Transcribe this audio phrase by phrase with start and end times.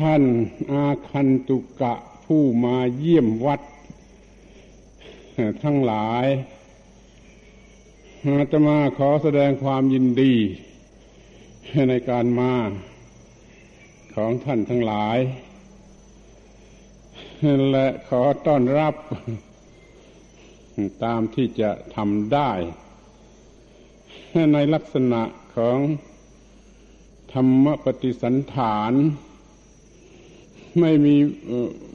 [0.00, 0.24] ท่าน
[0.72, 3.60] อาคันตุกะผู้มาเยี่ยมวัด
[5.64, 6.26] ทั้งหลาย
[8.24, 10.34] อาตมาขอแสดงความยินดี
[11.88, 12.54] ในการมา
[14.14, 15.18] ของท่านทั้งหลาย
[17.70, 18.94] และขอต้อนรับ
[21.04, 22.50] ตามที่จะทำได้
[24.52, 25.22] ในลักษณะ
[25.56, 25.78] ของ
[27.32, 28.94] ธรรมปฏิสันฐาน
[30.78, 31.16] ไม่มี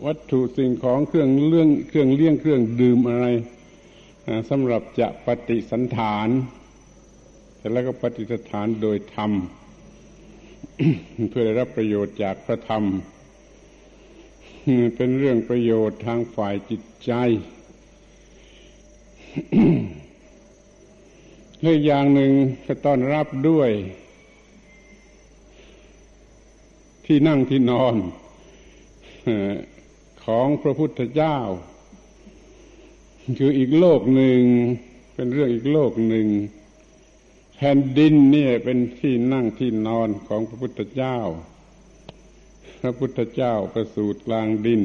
[0.06, 3.28] วัตถุสิ่งของเครื่องเรื่องเครื่องเลี้ยงเครื่องดื่มอะไร
[4.50, 6.28] สำหรับจะปฏิสันฐาน
[7.58, 9.32] แต่แล้วก็ปฏิสถานโดยธรรม
[11.30, 12.84] เพื่อได้รับประโยชน์จากพระธรรม
[14.96, 17.12] เป็นเรื่องประโยชน์ทางฝ่ายจิตใจ
[21.62, 22.32] และอย่างหนึ่ง
[22.66, 23.70] ก็ต้อนรับด้วย
[27.06, 27.96] ที่นั่งที่นอน
[30.26, 31.38] ของพระพุทธเจ้า
[33.40, 34.42] คืออีกโลกหนึ่ง
[35.14, 36.28] เป็นเรื่องอีกโลกหนึ่ง
[37.56, 41.18] แผ่นดินนี่เป็นที่นั่งที่นอนของพระพุทธเจ้า
[42.82, 44.82] พระพุทธเจ้าประสูติกลางดิน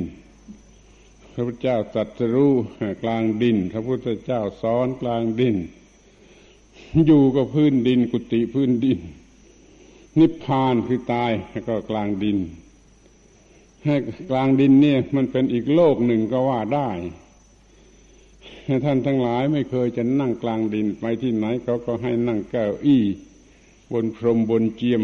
[1.33, 2.53] พระพุทธเจ้าสัตรู้
[3.03, 5.57] กลางดิน พระพุทธเจ้าสอนกลางดิน
[7.07, 8.99] อยู่กับพื้นดินกุฏิพื้นดิน
[10.19, 11.33] นิพพานคือตาย
[11.69, 12.39] ก็กลางดิน
[14.31, 16.89] กลางดินเนี่ยมันเป็นอีกโลกหนึ่งก็ว่าได้
[18.85, 23.03] ท่านทั้งหลายไม่เคยจะนั่งกลางดินไปที่ไหนเขาก็ให้นั่งเก้าอี้
[23.93, 25.03] บนพรมบนเจียม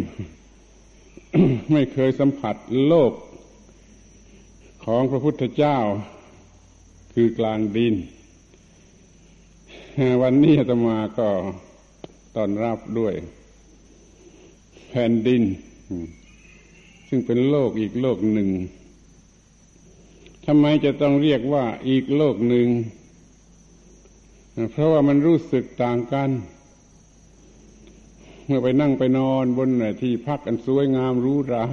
[1.73, 3.13] ไม่เคยสัมผัสโลก
[4.85, 5.79] ของพระพุทธเจ้า
[7.15, 7.95] คือกลางดิน
[10.23, 11.29] วันนี้ธรรมาก็
[12.37, 13.15] ตอนรับด้วย
[14.91, 15.43] แผ่นดิน
[17.09, 18.49] ซึ่งเป็นโลกอีกโลกหนึ่ง
[20.47, 22.69] ทำไมจะต้องเรียกว่าอีกโลกหนึ่ง
[24.72, 26.31] เพราะว่ามันรู้สึกต่างกัน
[28.47, 29.69] เมื่อไปนั่งไปนอนบน
[30.03, 31.65] ที่พักอันสวยงามรู้รา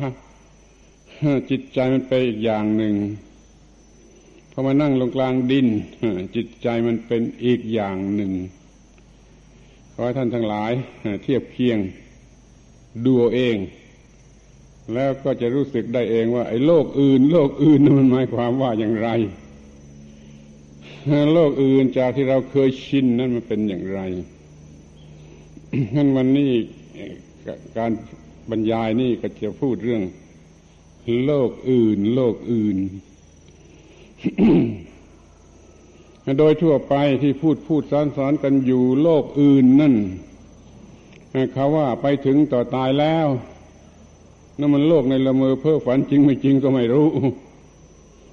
[1.50, 2.95] จิตใจมันไปอีกอย่างหนึ่ง
[4.51, 5.67] พอมานั่งลงกลางดิน
[6.35, 8.31] จิตใจมันเป็นอีกอย่างหนึ่ง
[9.94, 10.71] ขอให้ท่านทั้งหลาย
[11.23, 11.79] เทียบเคียง
[13.05, 13.57] ดูเอง
[14.91, 19.09] แล้วก็จะรู้สึกได้เองว่า ไอ้โลกอื่น โลกอื่นมันหมายความว่าอย่างไร
[21.33, 23.99] โลกอื่นจากที่เราเคยชินนั้นมันเป็นอย่างไร
[25.95, 26.51] งั้นวันนี้
[27.77, 27.91] การ
[28.49, 30.03] บรรยายนี่ก็จะพูดเรื่อง
[31.25, 32.77] โลกอื่น โลกอื่น
[36.39, 39.95] โดยทั่วไปที่พูดพูดสอนสอนกันอยู่ โลกอื่นนั่น
[41.53, 43.27] เขาว่าไปถึงต่อตายแล้ว
[44.59, 47.07] นั่นมันโลกในละเมอเพ้อฝันจริงไม่จริงก็ไม่รู้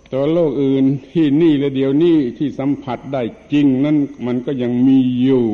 [0.08, 3.22] แต่โลกอื่นที่นี่และเดียวนี้ที่สัมผัสได้
[3.52, 5.46] จริง นั่นมันก็ยังมีอยู่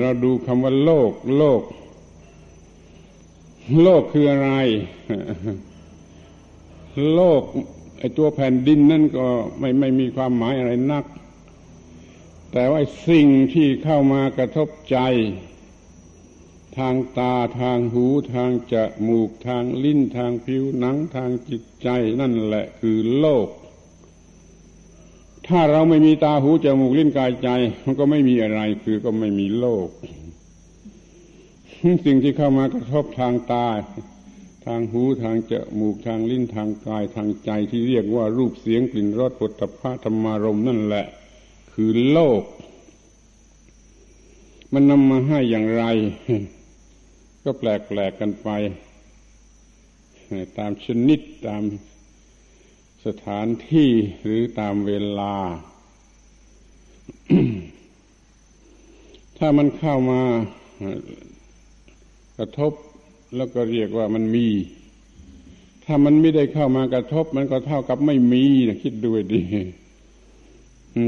[0.00, 1.62] เราดูคำว่าโลก โลก
[3.82, 4.50] โลกคืออะไร
[7.14, 7.42] โลก
[7.98, 9.26] ไอ้ตัวแผ่นดินนั่นก็
[9.58, 11.04] ไม่ไม่มีความหมายอะไรนัก
[12.52, 14.98] แต่ว่าสิ่งที่เข้ามากระทบใจ
[16.78, 18.74] ทางตาทางหูทางจ
[19.06, 21.88] มูกทางลิ้นทางผิวหนังทางจิตใจ
[22.20, 23.48] นั่นแหละคือโลก
[25.46, 27.48] ถ้าเราไม่มีตาหูจมูกลิ้นกายใจ
[27.84, 29.88] มันก็ไม่มีอะไรคือก็ไม่มีโลก
[32.04, 33.66] สิ่งที่เข้ามากระทบทางตา
[34.66, 41.06] ทางหูทางจมูกทางลิ้นทางกายทางใจที่เรียกว่ารูปเสียงกลิ่นรสปุถะพะธรรมารมนั่นแหละ
[41.72, 42.42] คือโลก
[44.72, 45.84] มันนำมาให้อย่างไร
[47.48, 48.48] ก็แปลกแปลกกันไป
[50.58, 51.62] ตามชนิดตาม
[53.06, 53.90] สถานที่
[54.24, 55.34] หรือตามเวลา
[59.38, 60.22] ถ้ามันเข้ามา
[62.38, 62.72] กระทบ
[63.36, 64.46] แล้วก็เรียกว่ามันมี
[65.84, 69.42] ถ้ามันไม่ได้เข้ามากระทบ มันก็เท่ากับไม่มีนะคิดด้วยดี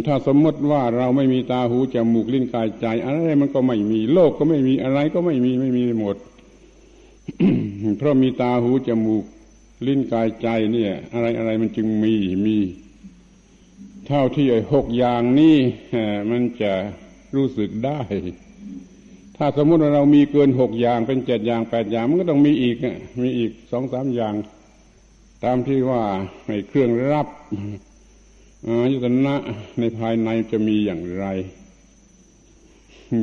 [0.06, 6.16] ถ้าสมมติว่าเราไม่มีตาหูจมูกลิ้นกายใจ อะไรมันก็ไม่มี โลกก็ไม่มีอะไรก็ไม่มีไม่มีหมด
[7.96, 9.24] เพราะมีตาหูจมูก
[9.86, 12.14] ลิ้นกายใจเนี่ย อะไรอะไรมันจึงมี
[12.46, 12.56] มี
[14.06, 15.56] เท่าที่ไอ้หกอย่างนี้
[16.30, 16.72] มันจะ
[17.34, 18.00] รู้สึกได้
[19.36, 22.76] ถ้าสมมติว่าเรามีเกินหกอย่างเป็นเจ็ดอย่างแปดอย่างมันก็ต้องมีอีก
[23.22, 24.34] มีอีกสองสามอย่าง
[25.44, 26.02] ตามที่ว่า
[26.48, 27.28] ในเครื่องรับ
[28.66, 29.34] อายุตนะ
[29.78, 31.26] ในภายในจะมีอย่างไร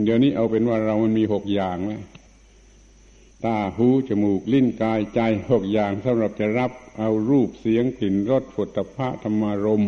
[0.04, 2.04] เดี๋ยวนี้เอาเป็นว่าเรามันมีหกอย่างแล้ว
[3.46, 5.20] ตาหูจมูกลิ้นกายใจ
[5.52, 9.84] หกอย่างสำหรับจะรับเอารูปเสียงกลิ่นรสผลตภะธรรมารม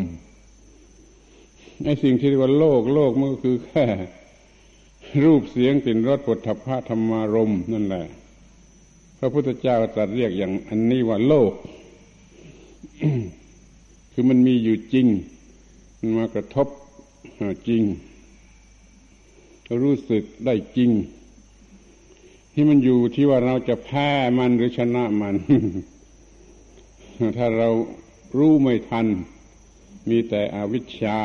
[1.83, 3.85] ไอ้สิ่งที่เรียกว่าโลกโลกมันก็คือแค่
[5.23, 8.05] รูปเสียงกลิ่นรสผลตภะธรรมารมนั่นแหละ
[9.19, 11.51] พระพุทธเจ้าตรัสเรียกอย่างอันนี้ว่าโลก
[14.11, 15.07] คือมันมีอยู่จริง
[16.17, 16.67] มากระทบ
[17.67, 17.83] จริง
[19.83, 20.91] รู้สึกได้จริง
[22.53, 24.07] ที่มันอยู่ที่ว่าเราจะแพ้
[24.37, 25.35] มันหรือชนะมัน
[27.37, 27.69] ถ้าเรา
[28.37, 29.07] รู้ไม่ทัน
[30.09, 31.19] มีแต่อวิชชา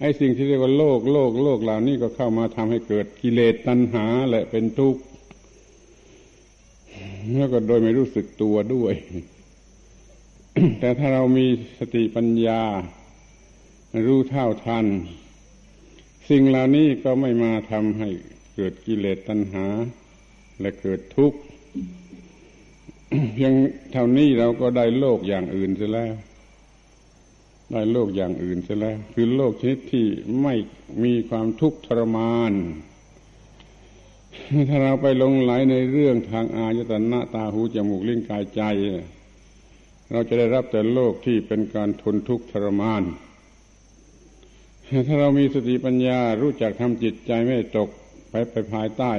[0.00, 5.02] ไอ้สิ่งที่เรียกว่าโลกโลกโลกเหล่านี้ก็เข้ามาทำให้เกิดกิเลสตัณหาและเป็นทุกข์
[7.36, 8.94] แล้วก็โดยไม่รู้สึกตัวด้วย
[10.80, 11.46] แต่ถ้าเรามี
[11.78, 12.62] สติปัญญา
[14.06, 14.86] รู้เท่าทัน
[16.28, 18.08] สิ่งเหล่านี้ก็ไม่มาทำให้
[18.54, 19.66] เกิดกิเลสตัณหา
[20.60, 21.38] และเกิดทุกข์
[23.34, 23.54] เพียง
[23.92, 26.14] เท่านี้เราก็ได้โลกอย่างอื่นเสียแล้ว
[27.72, 30.06] ได้โลกอย่างอื่นเสียแล้ว คือโลกชนิดที่
[30.42, 30.54] ไม่
[31.04, 32.52] มีความทุกข์ทรมาน
[34.68, 38.62] ถ้าเราไปลงไหลในเรื่องทางอายตนะตาหูจมูกลิ้นกายใจ
[40.12, 43.02] เราจะได้รับแต่โลกที่เป็นการทนทุกข์ทรมาน
[45.08, 47.88] ถ้าเรามีสติปัญญารู้จักทำจิตใจไม่ตก
[48.30, 49.12] ไปไปภายใต้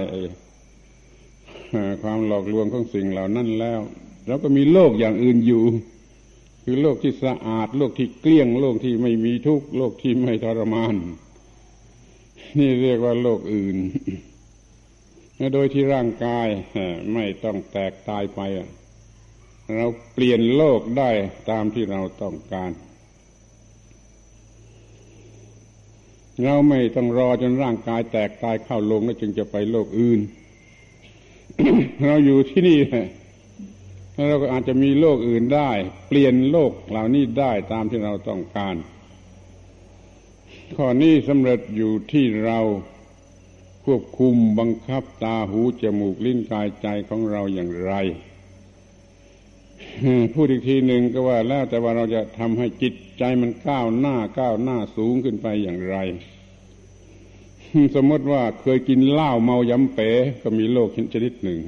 [2.02, 3.80] ความหลอกลวงของสิ่งเหล่านั้นแล้ว
[4.28, 5.64] เราก็มีโลกอย่างอื่นอยู่
[6.64, 10.96] คือโลกที่สะอาด โลกที่เกลี้ยง โลกที่ไม่มีทุกข์โลกที่ไม่ทรมาน
[12.58, 13.78] นี่เรียกว่าโลกอื่น
[15.54, 16.48] โดยที่ร่างกาย
[17.14, 18.40] ไม่ต้องแตกตายไป
[19.76, 21.10] เราเปลี่ยนโลกได้
[21.50, 22.72] ตามที่เราต้องการ
[26.44, 30.20] เราไม่ต้องรอจนร่างกายแตกตายเข้าลงแล้วจึงจะไปโลกอื่น
[32.06, 32.80] เราอยู่ที่นี่
[34.14, 35.70] แล้วเราก็อาจจะมีโลกอื่นได้
[36.08, 38.76] เปลี่ยนโลกเหล่านี้ได้ตามที่เราต้องการ
[40.76, 42.60] ข้อนี้สำเร็จอยู่ที่เรา
[43.86, 47.94] ควบคุมบังคับตาหูจมูกลิ้นกายใจของเราอย่างไร
[50.34, 55.98] พูดอีกทีหนึ่งก็ว่าแล้วแต่ว่าเราจะทำให้จิต ใจมันก้าวหน้าก้าวหน้าสูงขึ้นไปอย่างไร
[57.96, 60.10] สมมติว่าเคยกินเหล้าเมายำเป๋
[60.44, 61.60] ก็มีโรคชนิดหนึ่ง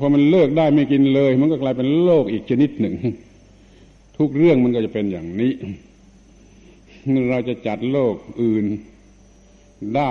[0.00, 2.94] พอมันเลิกได้ไม่กินเลย มันก็กลายเป็นโรคอีกชนิดหนึ่ง
[4.18, 5.52] ทุกเรื่องมันก็จะเป็นอย่างนี้
[7.30, 8.66] เราจะจัดโลกอื่น
[9.96, 10.10] ได้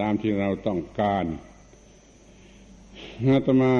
[0.00, 1.24] ตามที่เราต้องการ
[3.26, 3.74] อาตมา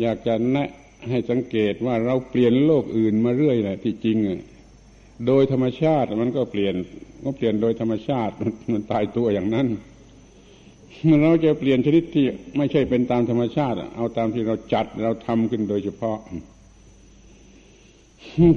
[0.00, 0.68] อยากจะแนะ
[1.10, 4.18] ให้สังเกตว่าเราเปลี่ยนโลกอื่นมาเรื่อยแหละที่จริง
[5.26, 6.74] โดยธรรมชาติมันก็เปลี่ยน
[7.24, 8.34] ก็เปลี่ยนโดยธรรมชาติ
[8.72, 9.66] มันตายตัวอย่างนั้น
[11.22, 12.26] เราจะเปลี่ยนชนิดที่
[12.56, 16.18] ไม่ใช่เป็นตามธรรมชาติ เอาตามที่เราจัดเราทำขึ้นโดยเฉพาะ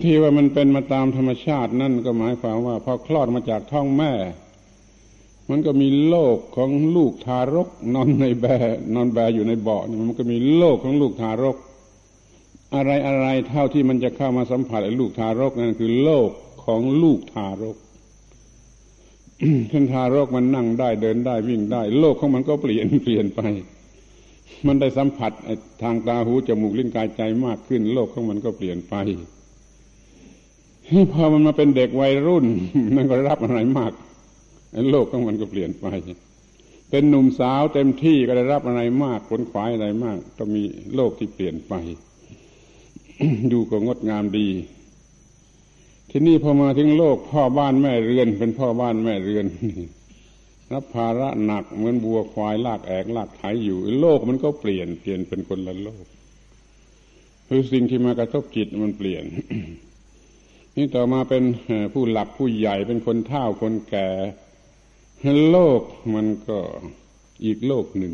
[0.04, 4.14] ที่ว่ามันเป็นมาตามธรรมชาตินั่นก็หมายความว่าพอคลอดมาจากท้องแม่
[5.50, 8.46] มันก็มีโลกของลูกทารก นอนในแบ
[8.96, 11.58] นอนแบอยู่ในเบาะมันก็มีโลกของลูกทารก
[12.76, 16.30] อะไรอะไรเท่าที่มันจะเข้ามาสัมผัสไอ้ลูกทารกนั่นคือโลก
[16.66, 17.78] ของลูกทารก
[19.72, 23.42] ท่านทารกมันนั่งได้เดินได้วิ่งได้ โลกของมันก็เปลี่ยนเปลี่ยนไป
[24.68, 25.32] มันได้สัมผัส
[25.82, 28.96] ทางตาหูจมูกลิ้นกายใจมากขึ้น โลกของมันก็เปลี่ยนไป
[31.14, 32.46] พอมันมาเป็นเด็กวัยรุ่น
[32.96, 33.92] มันก็รับอะไรมาก
[34.92, 35.88] โลกของมันก็เปลี่ยนไป
[36.90, 40.64] เป็นหนุ่มสาวเต็มที่ก็ได้รับอะไรมากผลขวายอะไรมาก ก็มี
[40.96, 41.74] โลกที่เปลี่ยนไป
[43.52, 44.48] ดูก็งดงามดี
[46.10, 49.46] ที่นี่พอมาถึงโลกพ่อบ้านแม่เรือน เป็นพ่อบ้านแม่เรือน
[50.74, 56.06] รับภาระหนักเหมือนบัวควายลากแอกลากไถอยู่ โลกมันก็เปลี่ยนเปลี่ยนเป็นคนละโลก
[57.48, 59.24] คือสิ่งที่มากระทบจิตมันเปลี่ยน
[60.76, 61.44] นี่ต่อมาเป็น
[61.94, 64.08] ผู้หลักผู้ใหญ่เป็นคนเฒ่าคนแก่
[65.52, 65.82] โลก
[66.16, 66.60] มันก็
[67.46, 68.14] อีกโลกหนึ่ง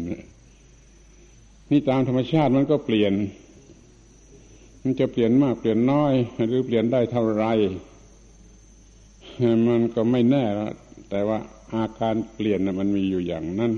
[1.72, 3.13] นี่ตามธรรมชาติมันก็เปลี่ยน
[4.81, 6.13] มันจะเปลี่ยนมากเปลี่ยนน้อย
[6.50, 7.45] หรือเปลี่ยนได้เท่าไร
[9.67, 10.73] มันก็ไม่แน่แล้ว
[11.09, 11.39] แต่ว่า
[11.73, 13.71] อาการเปลี่ยนมันมีอยู่อย่างนั้น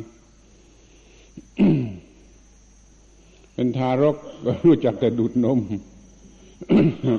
[3.54, 5.60] เป็นทารกก็รู้จักแต่ดูดนม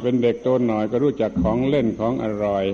[0.02, 2.64] เป็นเด็กโตหน่อยก็รู้จักของเล่นของอร่อย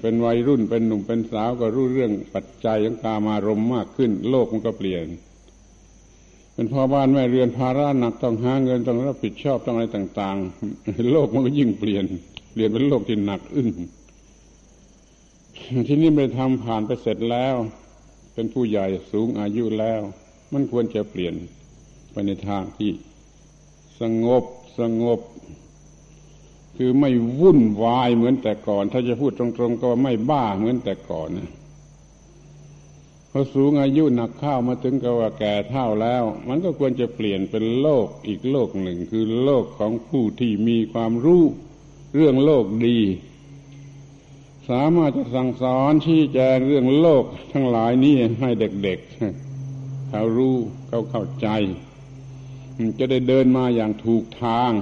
[0.00, 5.06] เป็นวัยรุ่นเป็นหนุ่มเป็นสาวก็รู้เรื่องปัจจัยของกามารมมากขึ้น โลกมันก็เปลี่ยน
[6.58, 10.36] เป็นพ่อบ้านแม่เรือนภาระหนักต้องหาเงินต้องรับผิดชอบต้องอะไรต่าง
[10.74, 12.04] ๆ โลกมันก็ยิ่งเปลี่ยน
[12.52, 13.68] เปลี่ยนเป็นโลกที่หนักอึ้ง
[15.88, 17.54] ที่นี่ไปทำผ่านไปเสร็จแล้ว
[18.34, 20.00] เป็นผู้ใหญ่สูงอายุแล้ว
[20.52, 21.34] มันควรจะเปลี่ยน
[22.12, 22.90] ไปในทางที่
[24.00, 24.44] สงบ
[24.80, 25.20] สงบ
[26.76, 27.10] คือไม่
[27.40, 31.50] วุ่นวายเหมือนแต่ก่อน ถ้าจะพูดตรงๆ ก็ไม่บ้าเหมือนแต่ก่อนนะ
[33.32, 41.44] พอสูงอายุหนักข้าวมาถึงกับว่าแก่เท่าแล้ว มันก็ควรจะเปลี่ยนเป็นโลกอีกโลกหนึ่ง คือโลกของผู้ที่มีความรู้
[42.14, 42.98] เรื่องโลกดี
[44.68, 50.56] สามารถจะสั่งสอนชี้แจงเรื่องโลกทั้งหลายนี้ให้เด็กๆเขารู้
[50.88, 51.48] เขาเข้าใจ
[52.98, 54.72] จะได้เดินมาอย่างถูกทาง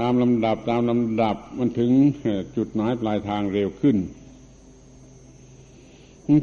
[0.00, 1.90] ตามลำดับตามลำดับมันถึง
[2.56, 3.96] จุดหมายปลายทางเร็วขึ้น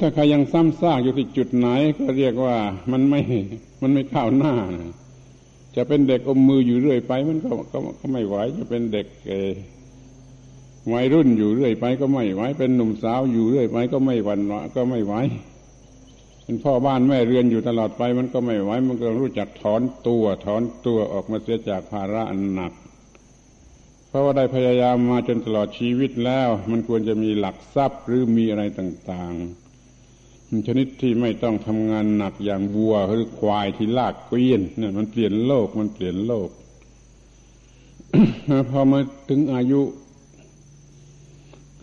[0.01, 1.67] ถ้าใครยังซ้ำซากอยู่ที่จุดไหน
[1.99, 2.55] ก็เรียกว่า
[2.91, 3.21] มันไม่
[3.81, 4.93] มันไม่ข้าวหน้านะ
[5.75, 9.07] จะเป็นเด็กอมมืออยู่เรื่อยไป มันก็ก็ก็ไม่ไหวจะเป็นเด็ก
[10.93, 14.39] วัยรุ่นอยู่เรื่อยไป ก็ไม่ไหวเป็นหนุ่มสาวอยู่เรื่อยไป ก็ไม่หวั่น
[14.75, 15.13] ก็ไม่ไหว
[16.43, 22.73] เป็นพ่อบ้านแม่เรือนอยู่ตลอดไป มันก็ไม่ไหวมันก็รู้จักถอนตัวถอนตัวออกมาเสียจากภาระอันหนัก
[24.07, 29.62] เพราะว่าได้พยายามมาจนตลอดชีวิตแล้ว มันควรจะมีหลักทรัพย์หรือมีอะไรต่าง ๆ
[30.67, 36.49] ชนิดที่ไม่ต้องทำงานหนักอย่างวัวหรือควายที่ลากเกวียนเนี่ยมันเปลี่ยนโลกมันเปลี่ยนโลก
[38.69, 39.81] พอมาถึงอายุ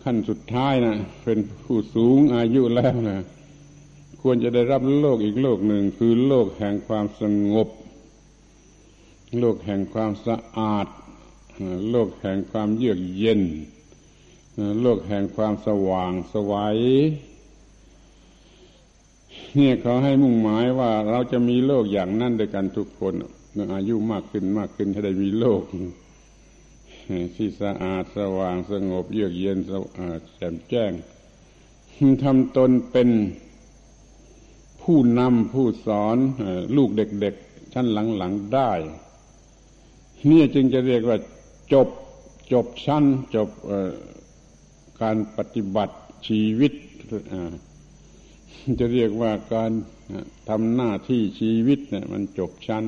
[0.03, 3.19] ขั้นสุดท้ายนะเป็นผู้สูงอายุแล้วนะ
[4.21, 7.67] ควรจะได้รับโลกอีกโลกหนึ่งคือโลกแห่งความสงบ
[9.39, 10.87] โลกแห่งความสะอาด
[11.89, 13.41] โลกแห่งความเยือกเย็น
[14.81, 16.79] โลกแห่งความสว่างสวัย
[19.57, 23.13] นี่ยเขาให้มุ่งหมายว่าเราจะมีโลกอย่างนั้นด้วยกันทุกคน
[23.53, 25.63] เมื่ออายุมากขึ้นมากขึ้นถ้ได้มีโลก
[27.35, 29.57] ที่สะอาดสว่างสงบเยือกเย็น
[30.37, 30.91] แจ่มแจ้ง
[32.23, 33.09] ทำตนเป็น
[34.81, 36.17] ผู้นำผู้สอน
[36.75, 38.71] ลูกเด็กๆชั้นหลังๆได้
[40.29, 41.17] นี่จึงจะเรียกว่า
[41.73, 41.87] จบ
[42.53, 43.03] จบชั้น
[43.35, 43.49] จบ
[45.01, 45.95] การปฏิบัติ
[46.27, 46.73] ชีวิต
[48.79, 49.71] จะเรียกว่าการ
[50.49, 52.85] ทำหน้าที่ชีวิตเนี่ย มันจบชั้น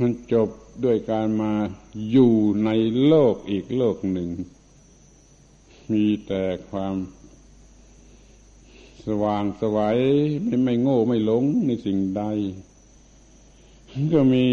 [0.00, 0.48] มันจบ
[0.84, 1.52] ด้วยการมา
[2.10, 2.32] อยู่
[2.64, 2.70] ใน
[3.06, 4.30] โลกอีกโลกหนึ่ง
[5.92, 6.94] มีแต่ความ
[9.06, 9.98] สว่างสวัย
[10.44, 12.22] ไม่ไม่โง่ไม่หลงในสิ่งใด
[14.14, 14.46] ก็มี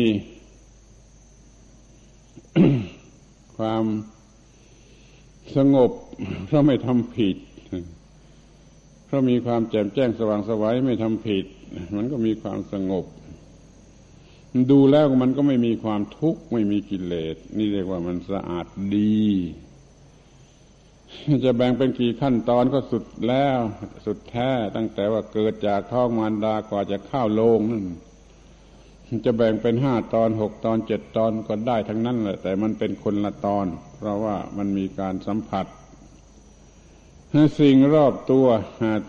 [3.57, 3.83] ความ
[5.55, 5.91] สงบ
[6.45, 7.37] เพราะไม่ทำผิด
[9.15, 11.45] เพรามีความแจ่มแจ้งสว่างสวัยไม่ทำผิด
[11.95, 13.05] มันก็มีความสงบ
[14.71, 19.23] ดูแล้วมันก็ไม่มีความทุกข์ไม่มีกิเลส นี่เรียกว่ามันสะอาดดี
[21.45, 23.57] จะแบ่งเป็นกี่ขั้นตอนก็สุดแล้ว
[24.05, 27.85] สุดแท้ตั้งแต่ว่าเกิดจากท้องมารดากว่าจะเข้าโลงนั่น
[29.25, 33.65] จะแบ่งเป็นห้าตอนหกตอนเจ็ดตอนก็ได้ทั้งนั้นแหละแต่มันเป็นคนละตอน
[33.97, 35.67] เพราะว่ามันมีการสัมผัส
[37.59, 38.47] สิ่งรอบตัว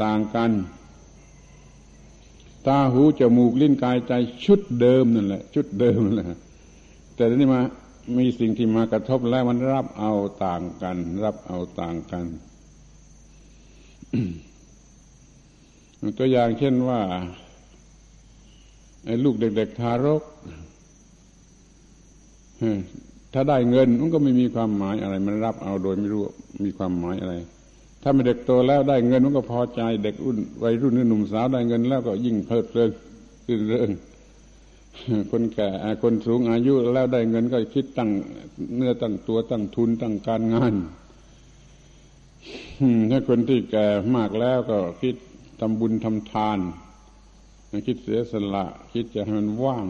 [0.04, 0.50] ต่างกัน
[2.66, 4.12] ตาหูจมูกลิ้นกายใจ
[4.44, 6.26] ชุดเดิมนั่นแหละ ชุดเดิมนั่นแหละ
[7.14, 7.60] แต่ทีนี้มา
[8.18, 10.12] มีสิ่งที่มากระทบแล้วมันรับเอา
[10.44, 12.24] ต่างกัน รับเอาต่างกัน
[16.18, 17.00] ตัวอย่างเช่นว่า
[19.04, 20.22] ไอ้ลูกเด็ก ๆ ทารก
[23.32, 26.22] ถ้าได้เงินมันก็ไม่มีความหมายอะไร มันรับเอาโดยไม่รู้
[26.64, 27.34] มีความหมายอะไร
[28.08, 32.90] ถ้าไม่เด็กโตแล้วได้เงินมันก็พอใจ เด็กรุ่นวัยรุ่นหนุ่มสาวได้เงินแล้วก็ยิ่งเพลิดเพลิน
[33.48, 33.90] รื่นเริง
[35.30, 35.68] คนแก่
[36.02, 38.10] คนสูงอายุแล้วได้เงินก็คิดตั้ง
[38.76, 40.74] เนื้อตั้งตัวตั้งทุนตั้งการงาน
[43.10, 43.86] ถ้าคนที่แก่
[44.16, 45.16] มากแล้วก็คิด
[45.60, 46.58] ทำบุญทำทาน
[47.86, 49.86] คิดเสียสละ คิดจะให้มันว่าง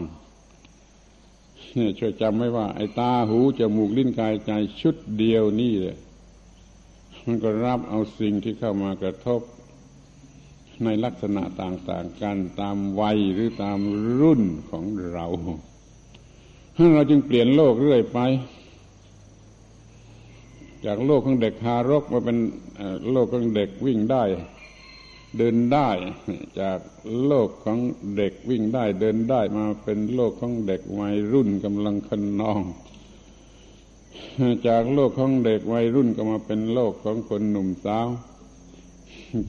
[1.73, 5.97] เนี่ยช่วยจำไว้ว่า ไอ้ตาหูจมูกลิ้นกายใจชุดเดียวนี่เลย
[7.29, 9.41] มันก็รับเอาสิ่งที่เข้ามากระทบ
[10.83, 13.79] ในลักษณะต่างๆกันตามวัยหรือตาม
[14.19, 14.41] รุ่น
[14.71, 15.25] ของเรา
[16.93, 18.19] เราจึงเปลี่ยนโลกเรื่อยไป
[20.85, 22.37] จากโลกของเด็กทารกมาเป็น
[23.11, 24.23] โลกของเด็กวิ่งได้
[25.37, 25.89] เดินได้
[26.61, 26.79] จาก
[27.25, 27.79] โลกของ
[28.17, 32.61] เด็กวิ่งได้ เดินได้มาเป็นโลกของเด็กวัยรุ่นกำลังคนนอง
[34.67, 38.07] จากโลกของเด็กวัยรุ่นก็มาเป็นโลกของคนหนุ่มสาว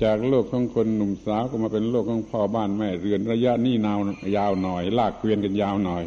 [0.05, 3.99] จากโลกของคนหนุ่มสาวก็มาเป็นโลกของพ่อบ้านแม่เรือนระยะนี้นาว
[4.37, 6.05] ยาวหน่อย ลากเกวียนกันยาวหน่อย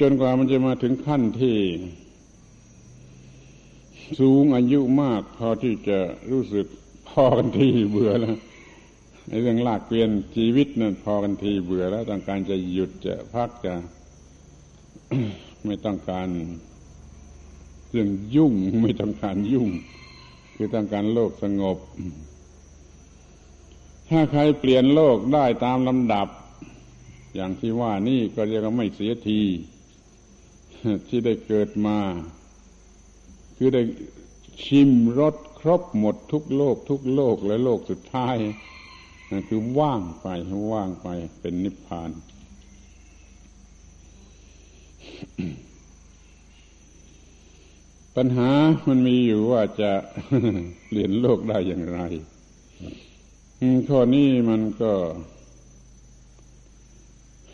[0.00, 1.58] จนกว่ามันจะมาถึงขั้นที่
[4.20, 5.98] สูงอายุมากพอที่จะ
[6.30, 6.66] รู้สึก
[7.08, 8.36] พอกันที่เบื่อแล้ว
[9.28, 13.74] ในเรื่องลากเกวียนชีวิตนั่นพอกันทีเบื่อแล้วต้องการจะหยุดจะพักจะ
[15.64, 16.28] ไม่ต้องการ
[17.96, 19.68] รื่องยุ่งไม่ต้องการยุ่ง
[20.54, 21.78] คือต้องการโลกสงบ
[24.08, 26.28] ถ้าใครเปลี่ยนโลกได้ตามลำดับ
[27.34, 29.42] อย่างที่ว่านี่ก็เรียกว่าไม่เสียที
[31.08, 31.98] ที่ได้เกิดมา
[33.56, 33.82] คือได้
[34.64, 38.36] ชิมรสครบหมดทุกโลก ทุกโลกและโลกสุดท้าย
[39.48, 40.26] คือว่างไป
[40.72, 41.08] ว่างไป
[41.40, 42.10] เป็นนิพพาน
[48.16, 48.50] ปัญหา
[48.88, 49.92] มันมีอยู่ว่าจะ
[50.86, 52.00] เปลี่ยนโลกได้อย่างไร
[53.88, 54.92] ข้อนี้มันก็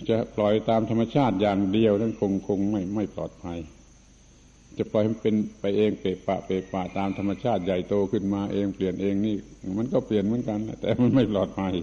[0.09, 3.59] จะปล่อยตามธรรมชาติอย่างเดียวนั้นคงคงไม่ไม่ปลอดภัย
[4.79, 9.37] จะปล่อยมันเป็นไปเองเปะปะเปะปะตามธรรมชาติใหญ่โตขึ้นมาเองเปลี่ยนเองนี่
[9.79, 11.75] มันก็เปลี่ยนเหมือนกันแต่มันไม่ปลอดภัย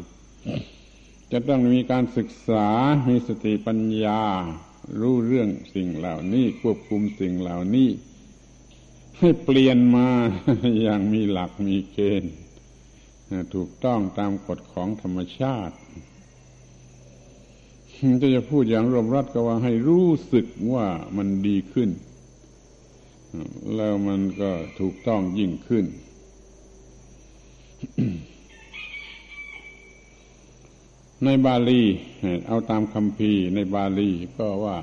[1.32, 2.68] จะต้องมีการศึกษา
[3.10, 4.22] มีสติปัญญา
[5.02, 7.90] รู้เรื่องสิ่งเหล่านี้ควบคุมสิ่งเหล่านี้
[9.22, 10.08] ให้เปลี่ยนมา
[10.82, 12.34] อย่างมีหลักมีเกณฑ์
[13.54, 15.76] ถูกต้องตามกฎของธรรมชาติ
[18.22, 21.90] จะจะพูดอย่างรวมรัดก็ว่าให้รู้สึกว่ามันดีขึ้น
[23.76, 25.86] แล้วมันก็ถูกต้องยิ่งขึ้น
[31.24, 31.84] ในบาลี
[32.48, 34.78] เอาตามคำพีในบาลีก็ว่า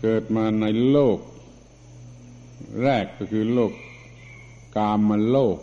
[0.00, 1.18] เกิดมาในโลก
[2.82, 3.72] แรกก็คือโลก
[4.76, 5.58] กามมโลก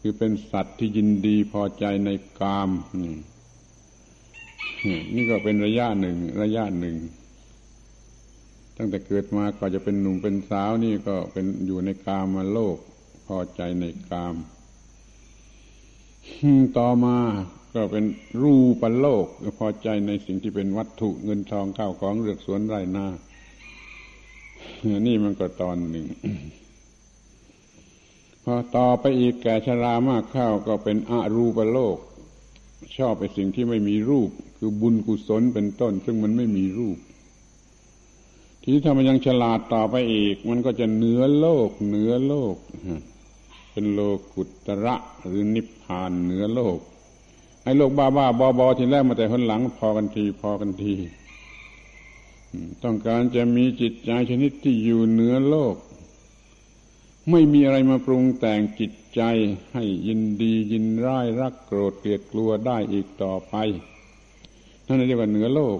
[0.00, 2.70] คือเป็นสัตว์ที่ยินดีพอใจในกาม
[5.14, 6.96] นี่ก็เป็นระยะหนึ่ง ระยะหนึ่ง
[8.76, 12.76] ตั้งแต่เกิดมาก็จะเป็นหนุ่มเป็นสาวนี่ก็เป็นอยู่ในกามาโลก
[13.26, 14.34] พอใจในกาม
[16.78, 17.16] ต่อมา
[17.74, 18.04] ก็เป็น
[18.42, 19.26] รูปโลก
[19.58, 23.06] พอใจในสิ่งที่เป็นวัตถุเงินทองข้าวของเรือกสวนไร่นา
[25.06, 26.06] นี่มันก็ตอนหนึ่ง
[28.44, 31.98] พอต่อไปอีกแก่ชรามากเข้าก็เป็นอรูปโลก
[32.96, 36.98] ชอบไปสิ่งที่ไม่มีรูป คือบุญกุศลเป็นต้น ซึ่งมันไม่มีรูป
[38.62, 42.56] ทีนี้ถ้ามันยังฉลาดต่อไปอีก มันก็จะเหนือโลก เหนือโลก
[43.72, 44.00] เป็นโล
[44.34, 44.96] กุตระ
[45.26, 46.78] หรือนิพพานเหนือโลก
[47.62, 50.94] ไอ้โลกบ้าบ้าบอบอทีแรกมาแต่คนหลัง พอกันที พอกันที
[52.84, 55.76] ต้องการจะมีจิตใจชนิดที่อยู่เหนือโลก
[57.30, 59.22] ไม่มีอะไรมาปรุงแต่งจิตใจ
[59.74, 63.54] ให้ยินดียินร้ายรักโกรธเกลียดกลัวได้อีกต่อไป
[64.86, 65.78] นั่นเรียกว่าเหนือโลก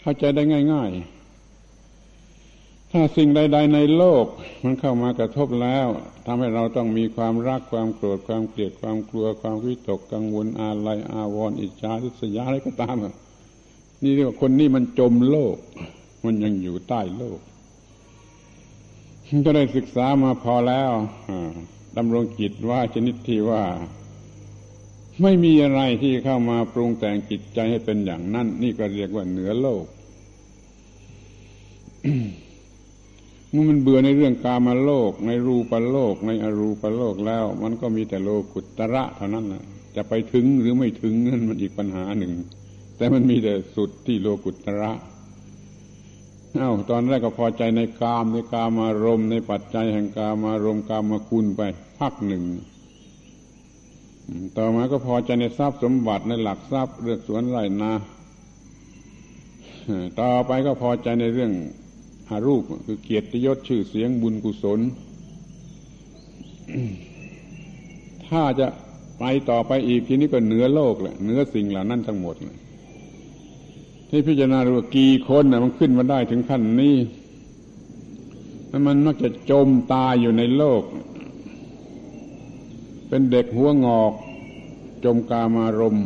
[0.00, 4.26] เข้าใจได้ง่าย ๆ ถ้าสิ่งใด ๆ ในโลก
[4.64, 5.88] มันเข้ามากระทบแล้ว
[6.26, 12.96] ทำให้เราต้องมีความรักความโกรธความเกลียดความกลัว ความวิตกกังวลอาลัยอาวรณ์อิจฉาทิษยาอะไรก็ตาม
[14.02, 15.56] นี่เรียกว่าคนนี้มันจมโลก
[16.24, 17.40] มันยังอยู่ใต้โลก
[19.44, 20.92] ก็ได้ศึกษามาพอแล้ว
[21.96, 23.64] ดำรงจิตว่าชนิดที่ว่า
[25.22, 29.84] ไม่มีอะไรที่เข้ามาปรุงแต่งจิตใจให้เป็นอย่างนั้น นี่ก็เรียกว่าเหนือโลก
[33.50, 39.64] เมื่อมันเบื่อในเรื่องกามาโลก ในรูปโลก ในอรูปโลกแล้ว มันก็มีแต่โลกุตระเท่านั้นนะ
[39.96, 42.32] จะไปถึงหรือไม่ถึงนั่นมันอีกปัญหาหนึ่ง
[43.02, 44.92] แต่มันมีแต่สุดที่โลกุตระ
[46.58, 51.62] อา้าวตอนแรกก็พอใจในกามในกามารมในปัจจัยแห่งกามารมกามาคุณไป
[51.98, 52.44] พักหนึ่ง
[54.56, 57.92] ต่อมาก็พอใจในทรัพย์สมบัติในหลักทรัพย์เรื่องสวนไร่นา
[60.20, 61.52] ต่อไปก็พอใจในเรื่อง
[62.28, 64.80] อารูป คือเกียรติยศชื่อเสียงบุญกุศล
[68.26, 68.66] ถ้าจะ
[69.18, 72.61] ไปต่อไปอีกทีนี้ก็เหนือโลกแหละเหนือสิ่งเหล่านั้นทั้งหมดเลย
[74.14, 76.96] ที่พิจารณาดูกี่คนนะมันขึ้นมาได้ถึงขั้นนี้
[78.86, 80.82] มันมักจะจมตายอยู่ในโลก
[83.08, 84.12] เป็นเด็กหัวงอก
[85.04, 85.96] จมกามารม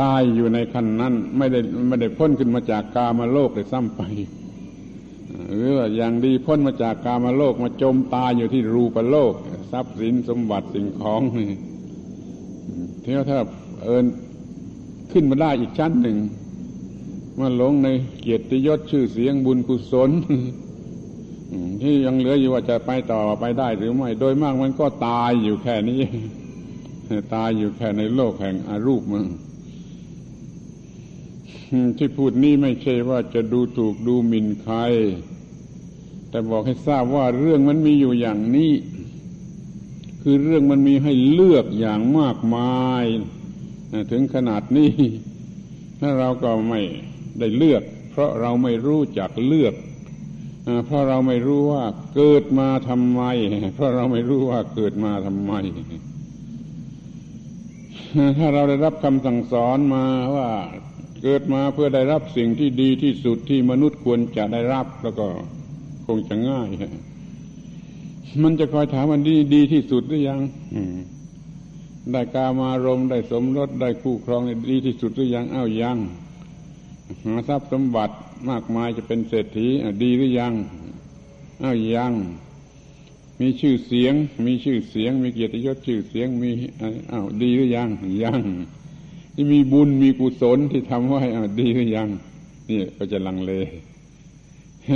[0.00, 4.02] ตายอยู่ในขั้นนั้น ไม่ได้ไม่ได้พ้นขึ้นมาจากกามาโลกเลยซ้ำไป
[5.48, 9.32] หรือว่าอย่างดีพ้นมาจากกามาโลกมาจมตายอยู่ที่รูปโลก
[9.72, 11.50] ทรัพย์สินสมบัติสิ่งของนี่
[13.02, 13.38] ทีนี้ถ้า
[13.84, 14.06] เอิน
[15.12, 16.18] ขึ้นมาได้อีกชั้นหนึ่ง
[17.38, 17.88] มาหลงใน
[18.20, 20.10] เกียรติยศชื่อเสียงบุญกุศล
[21.82, 26.00] ที่ยังเหลืออยู่ว่าจะไปต่อไปได้หรือไม่ โดยมากมันก็ตายอยู่แค่นี้
[27.34, 29.26] ตายอยู่แค่ในโลกแห่งอารูปมึง
[31.98, 34.76] ที่พูดนี้ไม่ใช่ว่าจะดูถูกดูหมิ่นใคร
[36.28, 38.72] แต่บอกให้ทราบว่าเรื่องมันมีอยู่อย่างนี้
[40.22, 43.06] คือเรื่องมันมีให้เลือกอย่างมากมาย
[44.10, 44.90] ถึงขนาดนี้
[46.00, 46.80] ถ้าเราก็ไม่
[47.38, 49.74] ได้เลือก เพราะเราไม่รู้จักเลือก
[50.86, 53.22] เพราะเราไม่รู้ว่าเกิดมาทำไม
[53.74, 55.52] เพราะเราไม่รู้ว่าเกิดมาทำไม
[58.38, 60.04] ถ้าเราได้รับคำสั่งสอนมา
[60.36, 60.48] ว่า
[61.22, 65.26] เกิดมาเพื่อได้รับสิ่งที่ดีที่สุดที่มนุษย์ควรจะได้รับแล้วก็
[66.06, 66.68] คงจะง่าย
[68.42, 70.40] มันจะคอยถามมันดีดีที่สุดหรือยัง
[72.10, 75.98] ได้กามารมได้สมรสได้คู่ครองดีที่สุดหรือยังอ้าวยัง
[77.24, 78.14] หาทรัพย์สมบัติ
[78.48, 79.66] มากมายจะเป็นเศรษฐี
[80.02, 80.52] ดีหรือยัง
[81.62, 82.12] อ้าวยัง
[83.40, 84.14] มีชื่อเสียง
[84.46, 86.50] มีชื่อเสียง มีเกียรติยศชื่อเสียงมี
[87.12, 87.88] อ้าวดีหรือยัง
[88.24, 88.40] ยัง
[89.34, 92.08] ที่มีบุญมีกุศลที่ทำไว้อ้าวดีหรือยัง
[92.68, 93.52] นี่ก็จะลังเล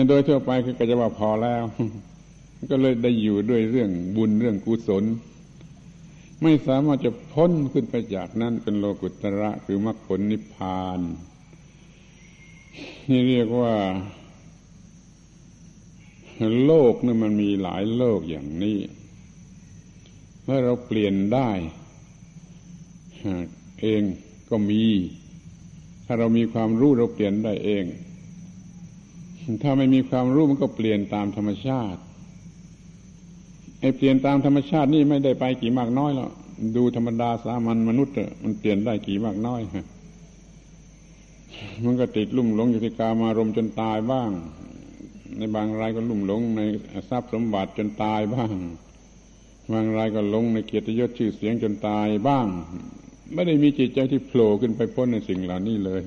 [0.09, 1.65] โดยทั่วไปก็จะว่าพอแล้ว
[2.71, 5.05] ก็เลยได้อยู่ด้วยเรื่องบุญเรื่องกุศล
[6.43, 11.01] ไม่สามารถจะพ้นขึ้นไปจากนั้นเป็นโลกุตระคือมรรคผลนิพพาน
[13.09, 13.75] นี่เรียกว่า
[16.65, 18.79] โลกนี่มันมีหลายโลกอย่างนี้
[20.45, 21.51] เมื่อเราเปลี่ยนได้
[23.81, 24.03] เอง
[24.51, 24.85] ก็มี
[26.07, 27.85] ถ้าเรามีความรู้เราเปลี่ยนได้เอง
[29.63, 32.01] ถ้าไม่มีความรู้มันก็เปลี่ยนตามธรรมชาติ
[33.97, 36.31] เปลี่ยนตามธรรมชาตินี่ไม่ได้ไปกี่มากน้อยแล้ว
[36.77, 39.87] ดูธรรมดาสามัญมนุษย์มันเปลี่ยนได้กี่มากน้อยฮะ
[41.85, 44.31] มันก็ติดลุ่มหลงอยู่ที่กามารมจนตายบ้าง
[45.37, 46.61] ในบางรายก็ลุ่มหลงใน
[47.11, 48.53] ทรัพย์สมบัติจนตายบ้าง
[49.73, 52.47] บางรายก็หลงในเกียรติยศชื่อเสียงจนตายบ้าง
[53.35, 56.03] ไม่ได้มีจิตใจที่โผล่ขึ้นไปพ้นในสิ่งเหล่านี้เลย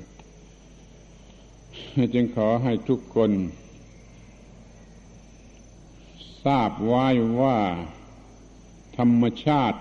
[2.13, 3.31] จึงขอให้ทุกคน
[6.45, 7.07] ทราบไว้
[7.41, 7.57] ว่า
[8.97, 9.79] ธรรมชาติ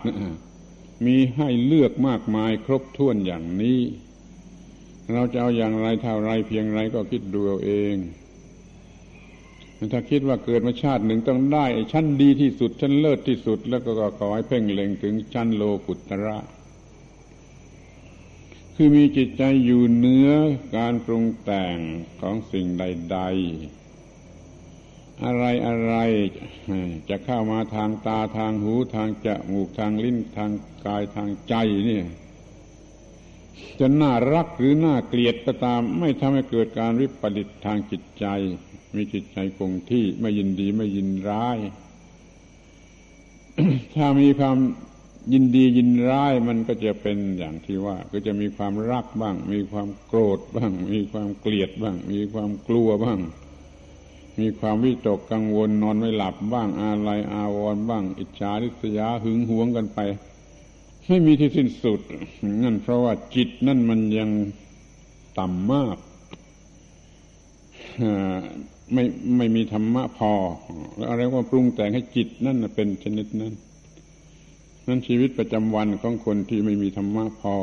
[1.07, 3.81] มีให้เลือกมากมายครบถ้วนอย่างนี้
[5.13, 7.97] เราจะเอาอย่างไรเท่าไรเพียงไรก็คิดดูเอาเอง
[9.93, 16.39] ถ้าคิดว่าเกิดมาชาติหนึ่งต้องได้ชั้นดีที่สุดชั้นเลิศที่สุด แล้วก็ขอให้เพ่งเล็งถึงชั้นโลกุตระ
[18.75, 20.31] คือมีจิตใจอยู่เหนือ
[20.77, 21.77] การปรุงแต่ง
[22.21, 23.19] ของสิ่งใด
[23.59, 23.88] ๆ
[25.25, 25.95] อะไรอะไร
[27.09, 30.51] จะเข้ามาทางตาทางหูทางจมูกทางลิ้นทาง
[30.87, 31.55] กายทางใจ
[31.87, 32.07] เนี่ย
[33.81, 38.27] จะน่ารักหรือน่าเกลียดก็ตาม ไม่ทำให้เกิดการวิปริตทางจิตใจ
[38.95, 41.59] มีจิตใจคงที่ไม่ยินดีไม่ยินร้าย
[43.95, 44.57] ถ้ามีความ
[45.33, 53.21] ยินดียินร้ายมันก็จะเป็นอย่างที่ว่า ก็จะมีความรักบ้าง มีความโกรธบ้าง มีความเกลียดบ้าง มีความกลัวบ้าง
[54.39, 59.99] มีความวิตกกังวลนอนไม่หลับบ้างอาลัยอาวรบ้าง อิจฉาริษยาหึงหวงกันไป
[61.07, 62.01] ไม่มีที่สิ้นสุด
[62.63, 64.31] นั่นเพราะว่าจิตนั่นมันยัง
[65.39, 65.97] ต่ำมาก
[68.93, 69.05] ไม่
[69.37, 70.33] ไม่มีธรรมะพอ
[70.97, 73.53] แล้วอะไรว่าปรุงแต่งให้จิตนั่นเป็นชนิดนั้น
[74.87, 77.57] นั่นชีวิตประจำวันของคนที่ไม่มีธรรมะพอ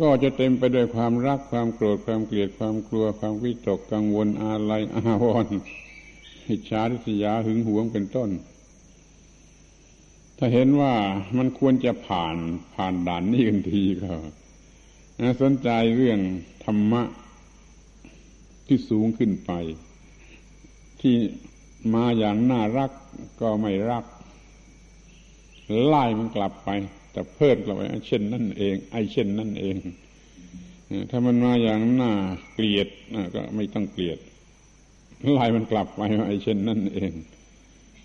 [0.00, 5.58] ก็จะเต็มไปด้วยความรักความโกรธความเกลียดความกลัวความวิตกกังวลอาลัยอาวรณ์
[6.48, 8.30] หิจฉาทิษยาหึงหวงเป็นต้น
[10.36, 10.94] ถ้าเห็นว่า
[11.36, 12.36] มันควรจะผ่าน
[12.74, 14.12] ผ่านด่านนี้กันทีก็
[15.40, 16.20] สนใจเรื่อง
[16.64, 17.02] ธรรมะ
[18.66, 19.50] ที่สูงขึ้นไป
[21.00, 21.16] ที่
[21.94, 22.90] มาอย่างน่ารัก
[23.40, 24.04] ก็ไม่รัก
[25.84, 26.70] ไล่มันกลับไป
[27.12, 29.76] แต่เพิ่มกลับไปเช่นนั่นเอง ไอเช่นนั่นเอง
[31.10, 32.12] ถ้ามันมาอย่างหน้า
[32.54, 32.88] เกลียด
[33.34, 34.18] ก็ไม่ต้องเกลียด
[35.32, 37.12] ไล่มันกลับไปไอเช่นนั่นเอง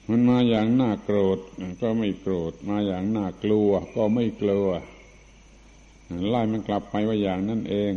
[0.10, 1.40] มันมาอย่างหน้าโกรธ
[1.82, 4.68] ก็ไม่โกรธ มาอย่างหน้ากลัว ก็ไม่กลัว
[6.30, 7.94] ไล่มันกลับไปว่าอย่างนั่นเอง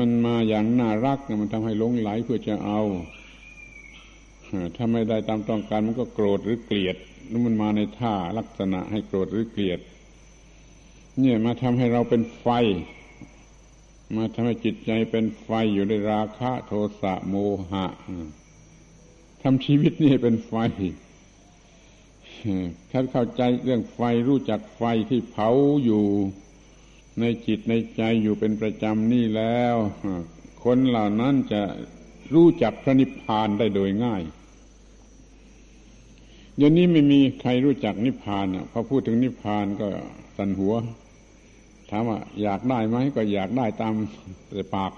[0.00, 2.80] มันมาอย่างน่ารักมันทำให้หลงไหลเพื่อจะเอา
[4.76, 6.96] ถ้าไม่ได้ตามต้องการมันก็โกรธหรือเกลียด
[7.30, 9.80] นั่นมันมาในท่าลักษณะให้โกรธหรือเกลียด
[11.20, 12.46] เนี่ยมาทำให้เราเป็นไฟ
[14.16, 17.34] มาทำให้จิตใจเป็นไฟอยู่ในราคะโทสะโม
[17.70, 17.86] หะ
[19.42, 20.54] ทำชีวิตนี่เป็นไฟ
[22.90, 25.48] ถ้าเข้าใจเรื่องไฟรู้จักไฟที่เผา
[25.84, 26.04] อยู่
[27.20, 29.74] ในจิตในใจอยู่เป็นประจำนี่แล้ว
[30.64, 31.62] คนเหล่านั้นจะ
[32.34, 34.22] รู้จักพระนิพพานได้โดยง่าย
[36.58, 39.88] เดี๋ยวนี้ไม่มีใครรู้จักนิพพานอะพอพูดถึงนิพพานก็
[40.36, 40.74] สันหัว
[41.90, 43.94] ถามว่าอยากได้ไหมก็อยากได้ตาม
[44.48, 44.92] แต่ปาก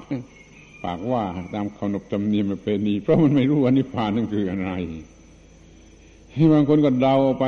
[0.84, 1.22] ปากว่า
[1.54, 4.70] ตามขนบธรรมเนียมประเพณีเพราะมันไม่รู้ว่านิพพานนั่นคืออะไร
[6.34, 7.44] ที่บางคนก็เดาไป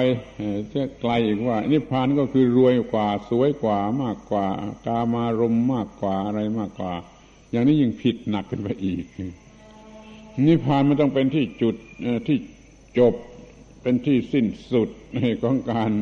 [0.68, 4.46] เสียไกลอีกว่า นิพพานก็คือรวยกว่า สวยกว่ามากกว่า
[4.86, 6.92] กามารมมากกว่าอะไรมากกว่า
[7.50, 9.04] อย่างนี้ยิ่งผิดหนักขึ้นไปอีก
[10.46, 11.74] นิพพานมันต้องเป็นที่จุด
[12.26, 12.36] ที่
[12.98, 13.14] จบ
[13.82, 14.88] เป็นที่สิ้นสุด
[15.42, 15.92] ของการ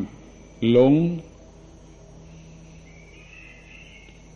[0.69, 0.95] หลง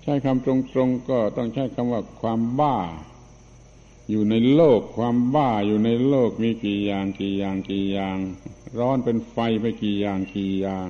[0.02, 2.78] ใช้คำตรงๆก็ต้องใช้คำว่าความบ้า
[4.10, 8.18] อยู่ในโลกความบ้าอยู่ในโลกมีกี่อย่างกี่อย่างกี่อย่าง
[8.78, 10.88] ร้อนเป็นไฟไปกี่อย่างกี่อย่าง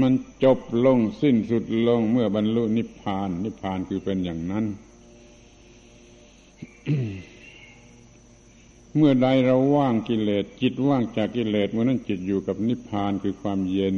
[0.00, 0.12] มัน
[0.44, 4.64] จบลงสิ้นสุดลงเมื่อบรรลุนิพพาน นิพพานคือเป็นอย่างนั้น
[8.96, 13.96] เมื่อใดเราว่างกิเลสจิตว่างจากกิเลสเมื่อนั้นจิตอยู่กับนิพพานคือความเย็น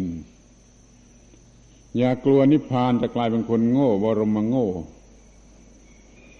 [1.97, 4.69] อย่ากลัวนิพพานจะกลายเป็นคนโง่บรมโง่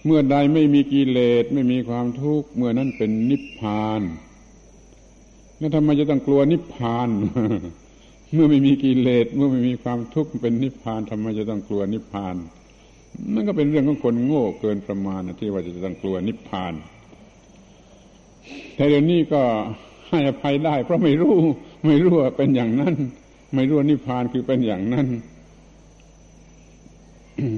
[0.05, 4.01] เมื่อใดไม่มีกิเลสไม่มีความทุกข์เมื่อนั้นเป็นนิพพาน
[5.57, 7.09] แล้วทำไมจะต้องกลัวนิพพาน
[8.33, 12.35] เมื่อไม่มีกิเลสเมื่อไม่มีความทุกข์เป็นนิพพานทำไมจะต้องกลัวนิพพาน
[13.33, 16.73] นั่นก็เป็นเรื่องของคนโง่เกินประมาณที่ว่าจะต้องกลัวนิพพาน
[18.75, 19.41] แต่เดี๋ยวนี้ก็
[20.09, 21.35] ให้อภัยได้ เพราะไม่รู้
[21.85, 22.95] ไม่รู้ว่าเป็นอย่างนั้น
[23.55, 25.07] ไม่รู้นิพพานคือเป็นอย่างนั้น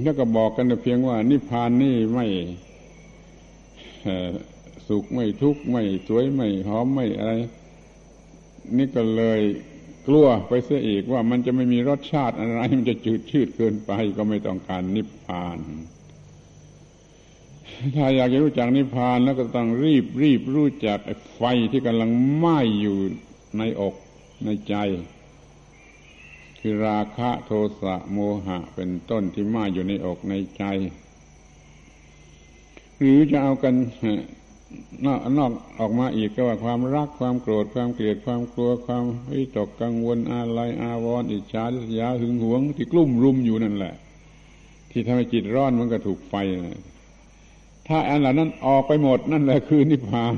[0.04, 2.28] แล้วก็บอกกันเพียงว่า นิพพานนี่ไม่
[4.88, 7.34] สุขไม่ทุกข์ไม่สวยไม่หอมไม่อะไร
[8.78, 9.41] นี่ก็เลย
[10.08, 15.58] กลัวไปเสียอีกว่ามันจะไม่มีรสชาติอะไร มันจะจืดชืดเกินไปก็ไม่ต้องการนิพพาน
[17.96, 21.00] ถ้าอยากจะรู้จักนิพพานแล้วก็ต้องรีบรีบรู้จัก
[21.36, 22.98] ไฟที่กำลังไหม้อยู่
[23.58, 23.96] ในอก
[24.46, 24.76] ในใจ
[26.60, 30.64] คือราคะโทสะโมหะเป็นต้นที่ไหมาอยู่ในอกในใจ
[33.00, 33.76] หรือจะเอากัน
[35.06, 43.94] นอกนอกออกมาอีกก็ว่าความรักความโกรธความเกลียดความกลัวความวิตกกังวลอะไรอาวรณ์อิจฉาทิษยาหึงหวงที่กลุ่มรุมอยู่นั่นแหละ
[44.92, 46.36] ที่ทำให้จิตร้อนมันก็ถูกไฟ
[47.88, 50.36] ถ้าอันเหล่านั้นออกไปหมดนั่นแหละคือนิพพาน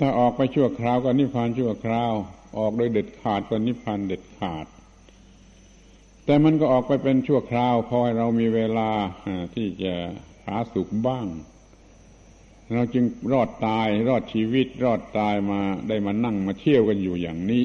[0.00, 2.12] ถ้าออกไปชั่วคราวก็นิพพานชั่วคราว
[2.58, 4.66] ออกโดยเด็ดขาดก็นิพพานเด็ดขาด
[6.24, 8.90] แต่มันก็ออกไปเป็นชั่วคราวพอให้เรามีเวลา
[9.54, 9.94] ที่จะ
[10.46, 11.26] หาสุขบ้าง
[12.74, 17.64] เราจึงรอดตายรอดชีวิต รอดตายมาได้มานั่งมาเที่ยวกันอยู่อย่างนี้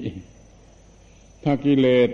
[1.43, 2.09] ถ้ากิเลส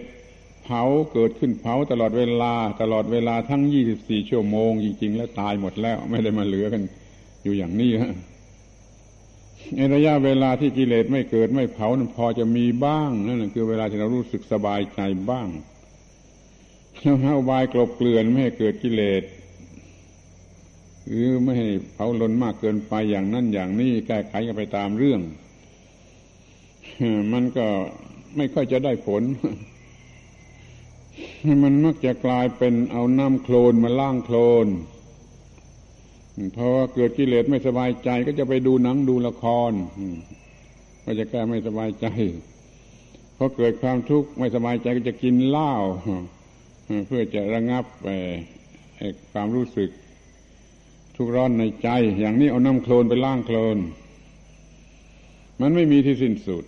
[0.72, 6.82] เผาเกิดขึ้นเผาตลอดเวลา ตลอดเวลาทั้งยี่สิบสี่ชั่วโมงจริง ๆ แล้วตายหมดแล้ว ไม่ได้มาเหลือกัน
[7.44, 8.14] อยู่อย่างนี้ฮะ
[9.76, 15.48] ในระยะเวลาที่กิเลสไม่เกิดไม่เผานั้นพอจะมีบ้างนั่นคือเวลาที่เรารู้สึกสบายใจบ้าง
[17.02, 19.24] แล้วหาบายกลบเกลื่อนไม่ให้เกิดกิเลส
[21.08, 25.22] หรือไม่ให้เผาลนมากเกินไปอย่างนั้นอย่างนี้แก้ไขกันไปตามเรื่อง
[27.34, 27.68] มันก็
[28.38, 29.24] ไม่ค่อยจะได้ผล
[31.64, 34.68] มันมักจะกลายเป็นเอาน้ำโคลนมาล้างโคลน
[36.54, 39.72] เพอเกิดกิเลสไม่สบายใจก็จะไปดูหนังดูละคร
[41.04, 42.08] ก็จะแก้ไม่สบายใจ
[43.38, 45.72] พอเกิดความทุกข์ไม่สบายใจก็จะกินเหล้า
[47.08, 47.86] เพื่อจะระงับ
[49.32, 49.90] ความรู้สึก
[51.16, 53.78] ทุกร้อนในใจ อย่างนี้เอาน้ำโคลนไปล้างโคลน
[55.62, 56.66] มันไม่มีที่สิ้นสุด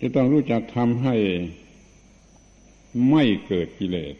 [0.00, 1.14] จะต้องรู้จักทำให้
[3.10, 4.14] ไม่เกิดกิเลส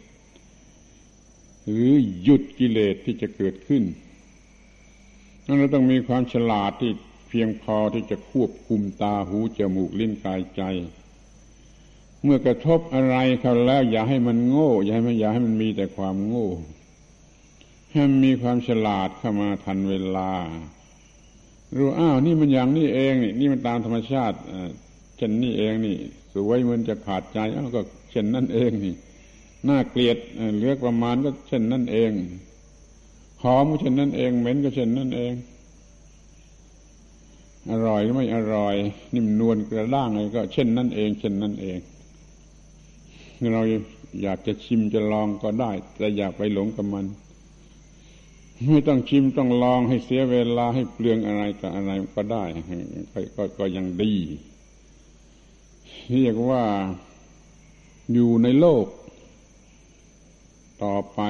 [1.69, 3.83] หรือหยุดกิเลสที่จะเกิดขึ้น
[5.45, 6.91] นั้นเราต้องมีความฉลาดที่
[7.29, 10.61] เพียงพอที่จะควบคุมตาหูจมูกลิ้นกายใจ
[12.23, 16.49] เมื่อกระทบอะไรเขาแล้ว อย่าให้มันโง่ อย่าให้มันอย่าให้มันมีแต่ความโง่
[17.91, 20.31] ให้มันมีความฉลาดเข้ามาทันเวลา
[21.77, 24.37] รู้อ้าวนี่มันอย่างนี้เองนี่นี่มันตามธรรมชาติ
[25.17, 25.95] เช่นนี้เองนี่
[26.33, 27.81] สวยมันจะขาดใจอ้าวก็
[28.13, 28.95] เช่นนั่นเองนี่
[29.69, 30.17] น่าเกลียด
[30.55, 32.11] เหลือประมาณก็เช่นนั่นเอง
[33.43, 35.33] หอมก็เช่นนั่นเอง เหม็นก็เช่นนั่นเอง
[37.71, 38.75] อร่อยหรือไม่อร่อย
[39.13, 41.79] นิ่มนวลกระด้างอะไรก็เช่นนั่นเอง เช่นนั่นเอง
[43.53, 43.61] เรา
[44.21, 47.05] อยากจะชิมจะลองก็ได้ แต่อย่าไปหลงกับมัน
[48.69, 52.43] ไม่ต้องชิมต้องลองให้เสียเวลาให้เปลืองอะไรแต่อะไรก็ได้
[53.35, 54.13] ก็ก็ยังดี
[56.13, 56.63] เรียกว่า
[58.11, 58.85] อยู่ในโลก
[60.83, 61.21] ต่อไป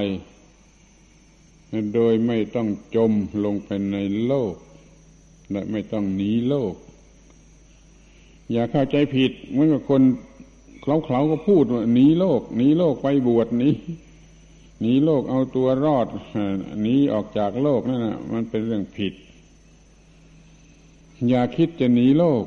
[1.93, 3.11] โดยไม่ต้องจม
[3.45, 4.55] ลงไปในโลก
[5.51, 6.73] และไม่ต้องหนีโลก
[8.51, 10.01] อย่าเข้าใจผิดเมื่อคน
[10.81, 13.73] เขาเขาก็พูดว่าหนีโลกหนีโลกไปบวชนี้
[14.81, 16.07] หนีโลกเอาตัวรอด
[16.81, 19.13] หนีออกจากโลกนั่นนะมันเป็นเรื่องผิด
[21.29, 22.43] อย่าคิดจะหนีโลก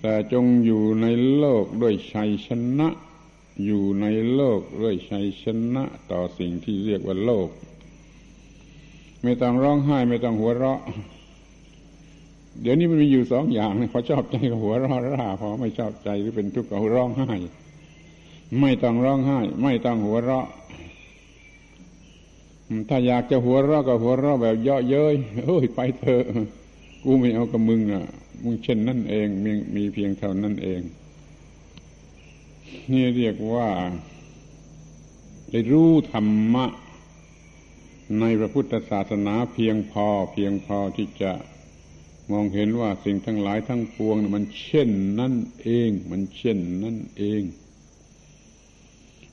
[0.00, 1.06] แต่จงอยู่ใน
[1.36, 2.88] โลกด้วยชัยชนะ
[3.64, 7.48] อยู่ในโลกด้วยชัยชนะ ต่อสิ่งที่เรียกว่าโลก
[9.22, 10.80] ไม่ต้องร้องไห้ไม่ต้องหัวเราะ
[12.60, 17.30] เดี๋ยวนี้มันมีอยู่สองอย่างพอชอบใจก็หัวเราะร่าพอไม่ชอบใจหรือเป็นทุกข์ก็ร้องไห้
[18.60, 20.46] ไม่ต้องร้องไห้ ไม่ต้องหัวเราะ
[22.88, 25.14] ถ้าอยากจะหัวเราะก็หัวเราะแบบเยาะเย้ย
[25.46, 26.24] เฮ้ยไปเถอะ
[27.04, 28.04] กูไม่เอากับมึงอะ
[28.44, 30.80] มึงเช่นนั่นเองมีมีเพียงเท่านั้นเอง
[32.90, 33.68] นี่เรียกว่า
[35.50, 36.66] ได้รู้ธรรมะ
[38.20, 41.32] ในพระพุทธศาสนาเพียงพอ เพียงพอที่จะ
[42.30, 47.42] มองเห็นว่าสิ่งทั้งหลายทั้งปวง มันเช่นนั่นเอง มันเช่นนั่นเอง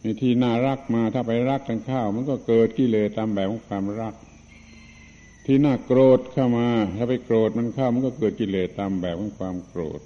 [0.02, 4.13] ในที่น่ารักมาถ้าไปรักกันข้าว มันก็เกิดกิเลสตามแบบของความรัก
[5.46, 10.02] ที่น่าโกรธเข้ามา ถ้าไปโกรธมันเข้ามันก็เกิดกิเลสตามแบบของความโกรธ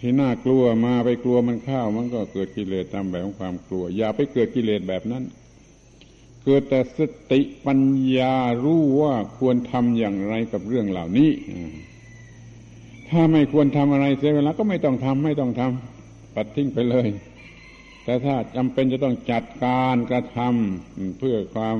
[0.00, 5.24] ที่น่ากลัวมาไปกลัวมันเข้ามันก็เกิดกิเลสตามแบบของความกลัว อย่าไปเกิดกิเลสแบบนั้น
[6.44, 7.00] เกิดแต่ส
[7.32, 7.80] ติปัญ
[8.16, 11.30] ญารู้ว่าควรทำอย่างไรกับเรื่องเหล่านี้
[13.08, 17.08] ถ้าไม่ควรทำอะไรเสียเวลาก็ไม่ต้องทำไม่ต้องทำปัดทิ้งไปเลย
[18.04, 21.76] แต่ถ้าจำเป็นจะต้องจัดการกระทำเพื่อความ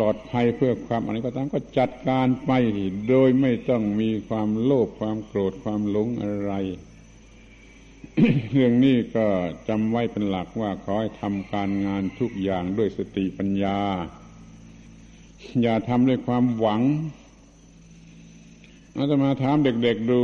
[0.00, 2.50] ลอดภัยเพื่อความอะไรก็ตามก็จัดการไป
[3.08, 6.52] โดยไม่ต้องมีความโลภความโกรธความหลงอะไร
[8.52, 9.26] เรื่องนี้ก็
[9.68, 13.78] จำไว้เป็นหลักว่าขอให้ทำการงานทุกอย่างด้วยสติปัญญา
[15.62, 16.82] อย่าทำด้วยความหวัง
[18.96, 20.20] อาตมาถามเด็กๆดู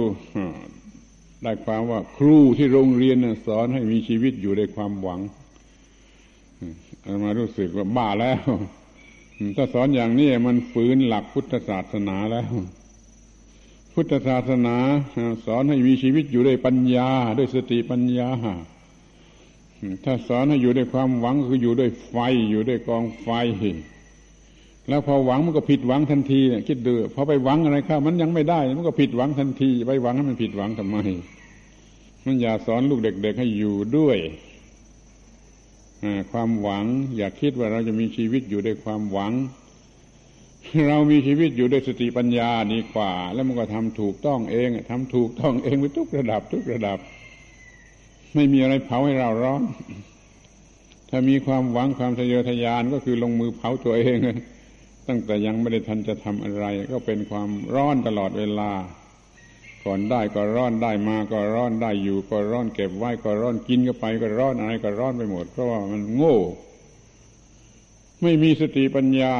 [1.42, 5.20] ได้ความว่าครูที่โรงเรียนสอนให้มีชีวิตอยู่ในความหวัง
[7.24, 8.40] มารู้สึกว่าบ้าแล้ว
[9.56, 12.46] ถ้าสอนอย่างนี้มันฝืนหลักพุทธศาสนาแล้ว
[13.94, 14.76] พุทธศาสนา
[15.46, 18.30] สอนให้มีชีวิตอยู่ด้วยปัญญาด้วยสติปัญญา
[20.04, 22.16] ถ้าสอนให้อยู่ด้วยความหวังคืออยู่ด้วยไฟ
[22.50, 23.28] อยู่ด้วยกองไฟ
[24.88, 30.96] แล้วพอหวังมันก็ผิดหวังทันทีคิดดูพอไปหวังอะไรข้ามันยังไม่ได้ มันก็ผิดหวังทันทีไปหวังให้มันผิดหวังทำไม
[32.24, 34.18] มันอย่าสอนลูกเด็ก ๆ ให้อยู่ด้วย
[36.32, 36.84] ความหวัง
[37.16, 39.32] อย่าคิดว่าเราจะมีชีวิตอยู่ด้วยความหวัง
[40.88, 46.98] เรามีชีวิตอยู่ด้วยสติปัญญาดีกว่า แล้วมันก็ทำถูกต้องเองทำถูกต้องเองไปทุกระดับ ทุกระดับ
[48.34, 49.62] ไม่มีอะไรเผาให้เราร้อน
[51.10, 54.18] ถ้ามีความหวังความทะเยอทะยานก็คือลงมือเผาตัวเอง
[55.08, 58.70] ตั้งแต่ยังไม่ได้ทันจะทำอะไร ก็เป็นความร้อนตลอดเวลา
[59.84, 66.36] ก่อนได้ก็ร้อนได้มาก็ร้อนได้อยู่ ก็ร้อนเก็บไว้ก็ร้อนกินก็ไปก็ร้อนอะไรก็ร้อนไปหมด เพราะว่ามันโง่
[68.22, 69.34] ไม่มีสติปัญญา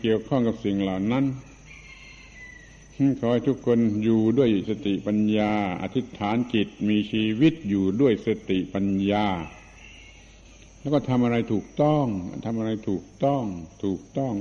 [0.00, 1.24] เกี่ยวข้องกับสิ่งเหล่านั้น
[3.20, 9.26] ขอให้ทุกคนอยู่ด้วยสติปัญญา อธิษฐานจิตมีชีวิตอยู่ด้วยสติปัญญา
[10.80, 12.06] แล้วก็ทำอะไรถูกต้อง
[12.44, 13.44] ทำอะไรถูกต้อง
[13.84, 14.34] ถูกต้อง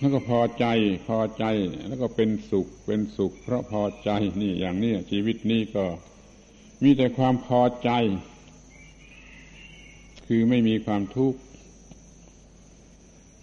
[0.00, 0.66] แล้วก็พอใจ
[1.08, 1.44] พอใจ
[1.88, 4.10] แล้วก็เป็นสุขเป็นสุข เพราะพอใจ
[4.40, 5.86] นี่อย่างนี้ชีวิตนี้ก็
[6.82, 7.90] มีแต่ความพอใจ
[10.26, 11.40] คือไม่มีความทุกข์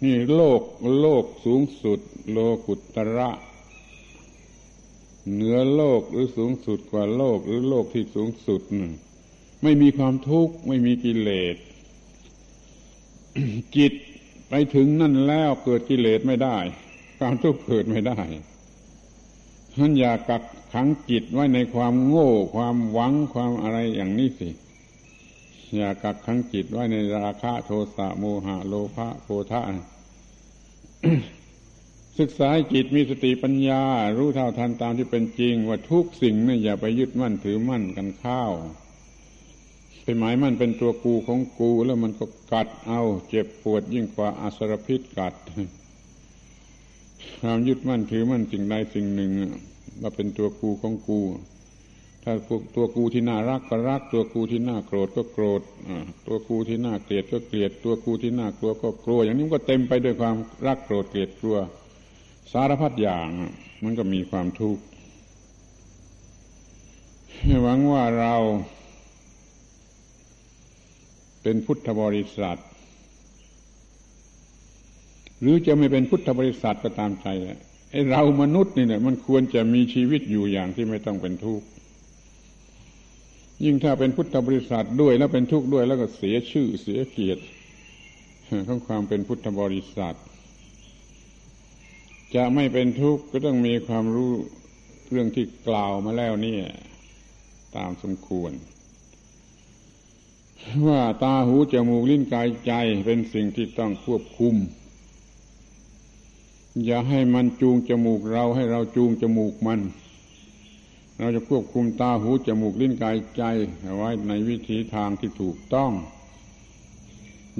[0.03, 0.61] นี่โลก
[0.99, 1.99] โลกสูงสุด
[2.31, 3.29] โลกุตระ
[5.33, 8.61] เหนือโลกหรือสูงสุดกว่าโลกหรือโลกที่สูงสุด
[9.63, 11.55] ไม่มีความทุกข์ไม่มีกิเลส
[13.75, 13.93] จิต
[14.49, 16.57] ไปถึงนั่นแล้วเกิดกิเลสไม่ได้
[17.19, 18.19] ความทุกข์เกิดไม่ได้
[19.75, 24.49] ท่านอย่ากักขังจิตไว้ในความโง่ ความหวังความอะไรอย่างนี้สิ
[25.75, 29.61] อย่ากักขังจิตไว้ในราคะโทสะโมหะโลภะโพธะ
[32.19, 33.83] ศึกษาจิตมีสติปัญญา
[34.17, 38.51] รู้เท่าทันตามที่เป็นจริง ว่าทุกสิ่งนี่อย่าไปยึดมั่นถือมั่นกันข้าว
[40.07, 45.33] ไปหมายมันเป็นตัวกูของกูแล้วมันก็กัดเอา เจ็บปวดยิ่งกว่าอาสรพิษกัด
[47.41, 49.31] ความยึดมั่นถือมั่นสิ่งใดสิ่งหนึ่ง
[50.01, 51.19] ว่าเป็นตัวกูของกู
[52.23, 55.61] ถ้าพวกตัวกูที่น่ารักก็รัก ตัวกูที่น่าโกรธก็โกรธ
[56.27, 60.35] ตัวกูที่น่าเกลียดก็เกลียด ตัวกูที่น่ากลัวก็กลัว อย่างนี้มันก็เต็มไปด้วยความ
[60.67, 61.57] รักโกรธเกลียดกลัว
[62.51, 63.27] สารพัดอย่าง
[63.83, 64.83] มันก็มีความทุกข์
[67.63, 68.35] หวังว่าเรา
[71.47, 72.59] เป็นพุทธบริษัท
[75.41, 77.27] หรือจะไม่เป็นพุทธบริษัทก็ตามใจ
[77.91, 81.65] ไอ้เรามนุษย์นี่เนี่ยมันควรจะมีชีวิตอยู่อย่างที่ไม่ต้องเป็นทุกข์
[83.63, 87.43] ยิ่งถ้าเป็นพุทธบริษัทด้วยแล้วเป็นทุกข์ด้วยแล้วก็เสียชื่อเสียเกียรติ
[88.67, 90.15] ของความเป็นพุทธบริษัท
[92.35, 94.31] จะไม่เป็นทุกข์ก็ต้องมีความรู้
[95.11, 96.57] เรื่องที่กล่าวมาแล้วนี่
[97.75, 98.53] ตามสมควร
[100.87, 102.71] ว่าตาหูจมูกลิ้นกายใจ
[103.05, 104.55] เป็นสิ่งที่ต้องควบคุม
[106.85, 109.81] อย่าให้มันจูงจมูกเราให้เราจูงจมูกมัน
[111.19, 113.43] เราจะควบคุมตาหูจมูกลิ้นกายใจ
[113.95, 115.91] ไว้ในวิธีทางที่ถูกต้อง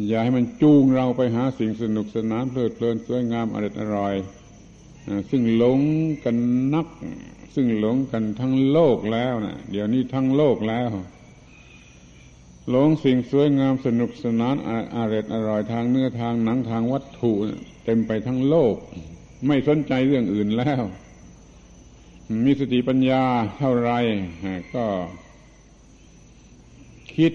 [0.07, 4.15] อย่าให้มันจูงเราไปหาสิ่งสนุกสนานเพลิดเพลินสวยงามอร่อยอร่อย
[5.29, 5.79] ซึ่งหลง
[6.23, 6.35] กัน
[6.73, 6.87] นัก
[7.55, 10.89] ซึ่งหลงกันทั้งโลกแล้วนะเดี๋ยวนี้ทั้งโลกแล้ว
[12.69, 14.55] หลงสิ่งสวยงามสนุกสนาน
[14.95, 17.31] อร่อยอร่อยทางเนื้อทางหนังทางวัตถุ
[17.85, 18.75] เต็มไปทั้งโลก
[19.47, 20.83] ไม่สนใจเรื่องอื่นแล้ว
[22.45, 23.23] มีสติปัญญา
[23.57, 23.91] เท่าไร
[24.75, 24.85] ก็
[27.15, 27.33] คิด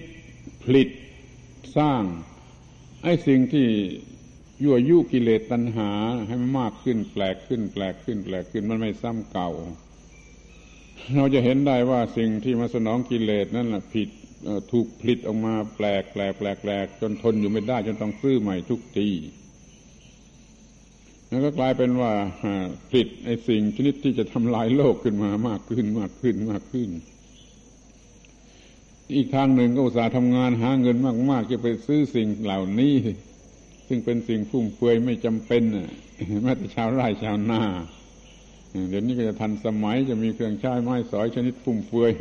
[0.63, 0.89] ผลิต
[1.77, 2.01] สร้าง
[3.03, 3.67] ไอ้สิ่งที่
[4.63, 5.89] ยั่วยุกิเลสตัณหา
[6.27, 9.49] ให้มันมากขึ้นแปลกขึ้น แปลกขึ้น แปลกขึ้นมันไม่ซ้ำเก่า
[11.15, 14.09] เราจะเห็นได้ว่าสิ่งที่มาสนองกิเลสนั่นแหละผิด
[14.71, 19.09] ถูกผลิตออกมาแปลกแปลกแปลกแปลกจนทนอยู่ไม่ได้ จนต้องซื้อใหม่ทุกที
[21.29, 22.11] แล้วก็กลายเป็นว่า
[22.89, 26.89] ผลิตไอ้สิ่งชนิดที่จะทำลายโลกขึ้นมามากขึ้นมากขึ้นมากขึ้น
[29.15, 30.97] อีกทางหนึ่งก็อุตสาห์ทำงานหาเงิน
[31.31, 32.95] มากๆจะไปซื้อสิ่งเหล่านี้
[33.87, 35.63] ซึ่งเป็นสิ่งฟุ่มเฟือยไม่จำเป็น
[36.43, 37.61] แม้แต่ชาวไร่ชาวนา
[38.89, 42.11] เดี๋ยวนี้ก็จะทันสมัยจะมีเครื่องใช้ไม้สอยชนิดฟุ่มเฟือย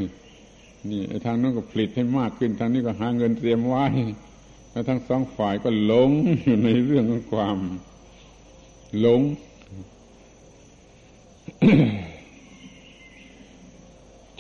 [0.91, 3.85] นี่ทางนั้นก็ผลิตให้มากขึ้น ทางนี้ก็หาเงินเตรียมไว้
[4.71, 6.11] แล้วทั้งสองฝ่ายก็หลง
[6.45, 7.59] อยู่ในเรื่องของความ
[8.99, 9.21] หลง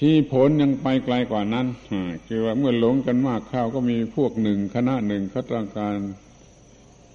[0.00, 1.66] ที่ผลยังไปไกลกว่านั้น
[2.26, 5.96] คือว่าเมื่อหลงกันมากข้าวก็มีพวกหนึ่งคณะหนึ่งเขาต้องการ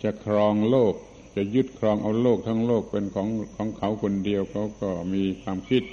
[0.03, 0.93] จะครองโลก
[1.36, 5.84] จะยึดครองเอาโลกทั้งโลกเป็นของของเขาคนเดียวเขาก็มีความคิด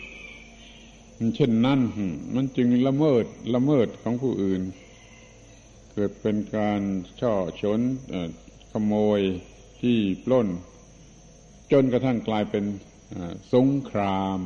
[1.34, 1.80] เช่นนั้น
[2.34, 4.62] มันจึงละเมิดละเมิดของผู้อื่น
[5.92, 6.80] เกิดเป็นการ
[7.20, 7.80] ช่อชน
[8.72, 9.20] ขโมย
[9.80, 10.48] ที่ปล้น
[11.72, 12.64] จนกระทั่งกลายเป็น
[13.54, 14.40] สงคราม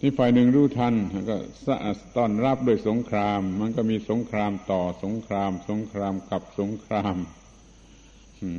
[0.00, 0.94] ที่ฝ่ายหนึ่งรู้ทัน
[1.28, 1.36] ก็
[2.16, 7.16] ต้อนรับด้วยสงคราม มันก็มีสงครามต่อสงคราม สงครามกับสงคราม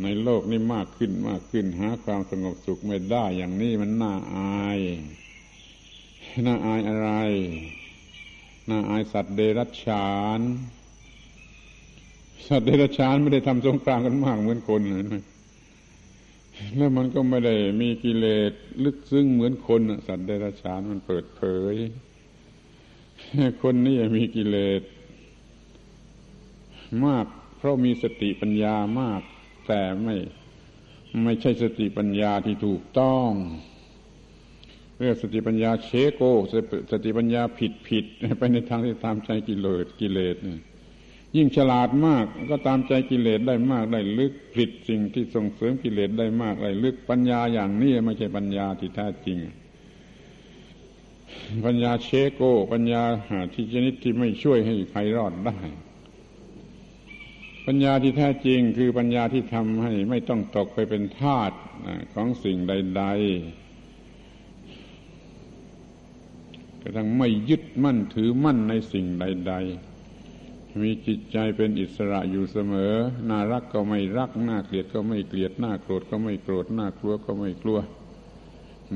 [0.03, 4.79] ในโลกนี้มากขึ้นมากขึ้นหาความสงบสุขไม่ได้อย่างนี้มันน่าอาย
[6.45, 7.09] น่าอายอะไร
[8.69, 10.39] น่าอายสัตว์เดรัจฉาน
[12.47, 15.23] สัตว์เดรัจฉานไม่ได้ทำสงครามกันมากเหมือนคนเลย
[16.77, 18.51] แล้วมันก็ไม่ได้มีกิเลส
[18.83, 21.41] ลึกซึ้งเหมือนคนสัตว์เดรัจฉานมันเปิดเผ
[21.73, 21.75] ย
[23.61, 24.81] คนนี้มีกิเลส
[27.05, 27.25] มาก
[27.57, 29.21] เพราะมีสติปัญญามาก
[29.67, 30.15] แต่ไม่
[31.23, 33.31] ไม่ใช่สติปัญญาที่ถูกต้อง
[34.99, 36.21] เรียกสติปัญญาเชโก
[36.91, 38.05] สติปัญญาผิดผิด
[38.37, 40.61] ไปในทางที่ตามใจกิเลสกิเลสเนี่ย
[41.35, 49.37] ยิ่งฉลาดมากก็ตามใจกิเลสได้มากได้ลึกผิดสิ่งที่ส่งเสริมกิเลสได้มากได้ลึกปัญญาอย่างนี้ไม่ใช่ปัญญาที่แท้จริง
[51.65, 52.41] ปัญญาเชโก
[52.73, 53.03] ปัญญา
[53.53, 55.57] ที่ชนิดที่ไม่ช่วยให้ใครรอดได้
[57.65, 61.51] ปัญญาที่แท้จริงคือปัญญาที่ทำให้ไม่ต้องตกไปเป็นทาส
[62.13, 63.66] ของสิ่งใด ๆ
[66.82, 69.53] กระทั่งไม่ยึดมั่นถือมั่นในสิ่งใด
[70.17, 72.93] ๆ มีจิตใจเป็นอิสระอยู่เสมอ
[73.30, 77.80] น่ารักก็ไม่รัก น่าเกลียดก็ไม่เกลียด น่าโกรธก็ไม่โกรธ น่ากลัวก็ไม่กลัว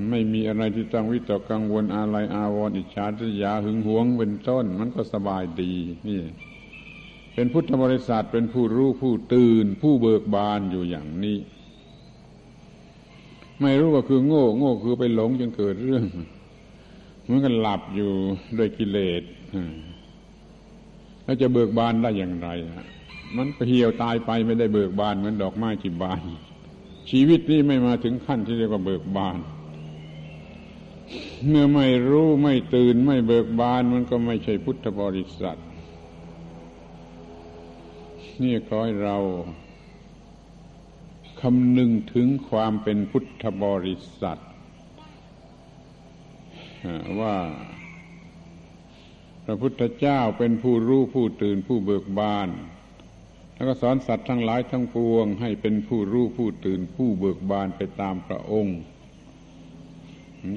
[0.10, 5.74] ไม่มีอะไรที่ต้องวิตกกังวลอะไรอาวรณ์อิจฉาทิยาหึงหวงเป็นต้น มันก็สบายดี
[6.08, 6.20] นี่
[7.34, 11.38] เป็นพุทธบริษัทเป็นผู้รู้ผู้ตื่น ผู้เบิกบานอยู่อย่างนี้
[13.62, 16.06] ไม่รู้ว่าคือโง่ โง่คือไปหลงจนเกิดเรื่อง
[17.32, 18.12] มือนกันหลับอยู่
[18.58, 19.24] ด้วยกิเลส
[21.24, 22.50] แล้วจะเบิกบานได้อย่างไร
[23.36, 26.22] มันเหี่ยวตายไปไม่ได้เบิกบานเหมือนดอกไม้ที่บาน
[27.10, 29.38] ชีวิตนี้ไม่มาถึงขั้นที่เรียกว่าเบิกบาน
[31.48, 35.60] เมื่อไม่รู้ไม่ตื่นไม่เบิกบานมันก็ไม่ใช่พุทธบริษัท
[38.42, 39.18] นี่ขอให้เรา
[41.42, 44.42] คำนึงถึงความเป็นพุทธบริษัท
[47.20, 47.38] ว่า
[49.46, 52.50] พระพุทธเจ้าเป็นผู้รู้ผู้ตื่นผู้เบิกบาน
[53.54, 58.78] แล้วก็สอนสัตว์ทั้งหลายทั้งปวง ให้เป็นผู้รู้ผู้ตื่นผู้เบิกบานไปตามพระองค์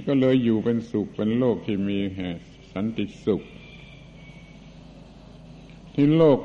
[0.07, 1.99] ก็เลยอยู่เป็นสุขเป็นโลกที่มี
[2.72, 3.43] สันติสุข
[5.95, 6.39] ที่โลก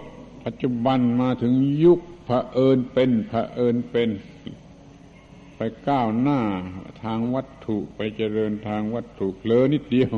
[0.45, 1.53] ปัจจุบันมาถึง
[1.83, 4.09] ยุคเผอิญเป็นเผอิญเป็น
[5.61, 6.41] ไปก้าวหน้า
[7.03, 10.13] ทางวัตถุไปเจริญทางวัตถุเลอนิดเดียว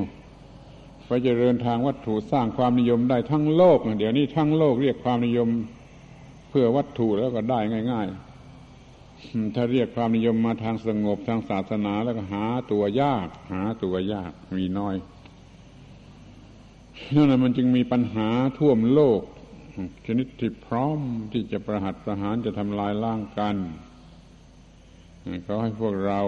[1.07, 5.49] ไปเจริญทางวัตถุสร้างความนิยมได้ทั้งโลกเดี๋ยวนี้ทั้งโลกเรียกความนิยม
[6.49, 7.59] เพื่อวัตถุแล้วก็ได้
[7.91, 8.07] ง่าย
[8.81, 14.95] ๆ ถ้าเรียกความนิยมมาทางสงบทางศาสนาแล้วก็หาตัวยาก หาตัวยากมีน้อย
[17.15, 19.21] นั่นแหละมันจึงมีปัญหาท่วมโลก
[20.05, 20.99] ชนิดที่พร้อม
[21.33, 23.57] ที่จะประหัตประหารจะทำลายล้างกัน
[25.43, 26.21] เขาให้พวกเรา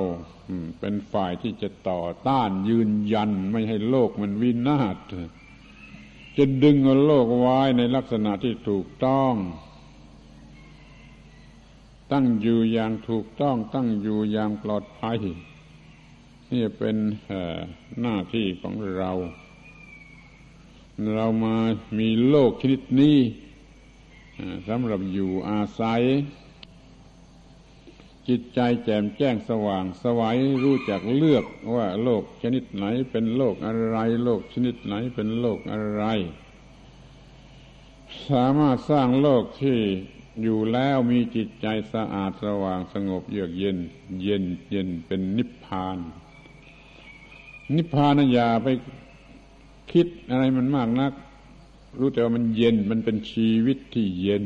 [0.79, 4.97] เป็นฝ่ายที่จะต่อต้านยืนยันไม่ให้โลกมันวินาศ
[6.37, 9.33] จะดึงเอาโลกไว้ในลักษณะที่ถูกต้อง
[12.11, 15.19] ตั้งอยู่อย่างถูกต้อง ตั้งอยู่อย่างปลอดภัย
[16.51, 16.97] นี่เป็น
[18.01, 19.11] หน้าที่ของเรา
[21.15, 21.55] เรามา
[21.99, 23.17] มีโลกชนิดนี้
[24.67, 26.01] สำหรับอยู่อาศัย
[28.27, 31.45] จิตใจแจ่มแจ้งสว่างสวัยรู้จักเลือก
[31.75, 36.03] ว่าโลกชนิดไหนเป็นโลกอะไร โลกชนิดไหนเป็นโลกอะไร
[38.29, 39.79] สามารถสร้างโลกที่
[40.41, 43.77] อยู่แล้วมีจิตใจสะอาดสว่างสงบเยือกเย็น
[44.23, 45.97] เย็นเย็นเป็นนิพพาน
[47.75, 48.67] นิพพานอย่าไป
[49.91, 51.13] คิดอะไรมันมากนัก
[51.99, 54.43] รู้แต่ว่ามันเย็นมันเป็นชีวิตที่เย็น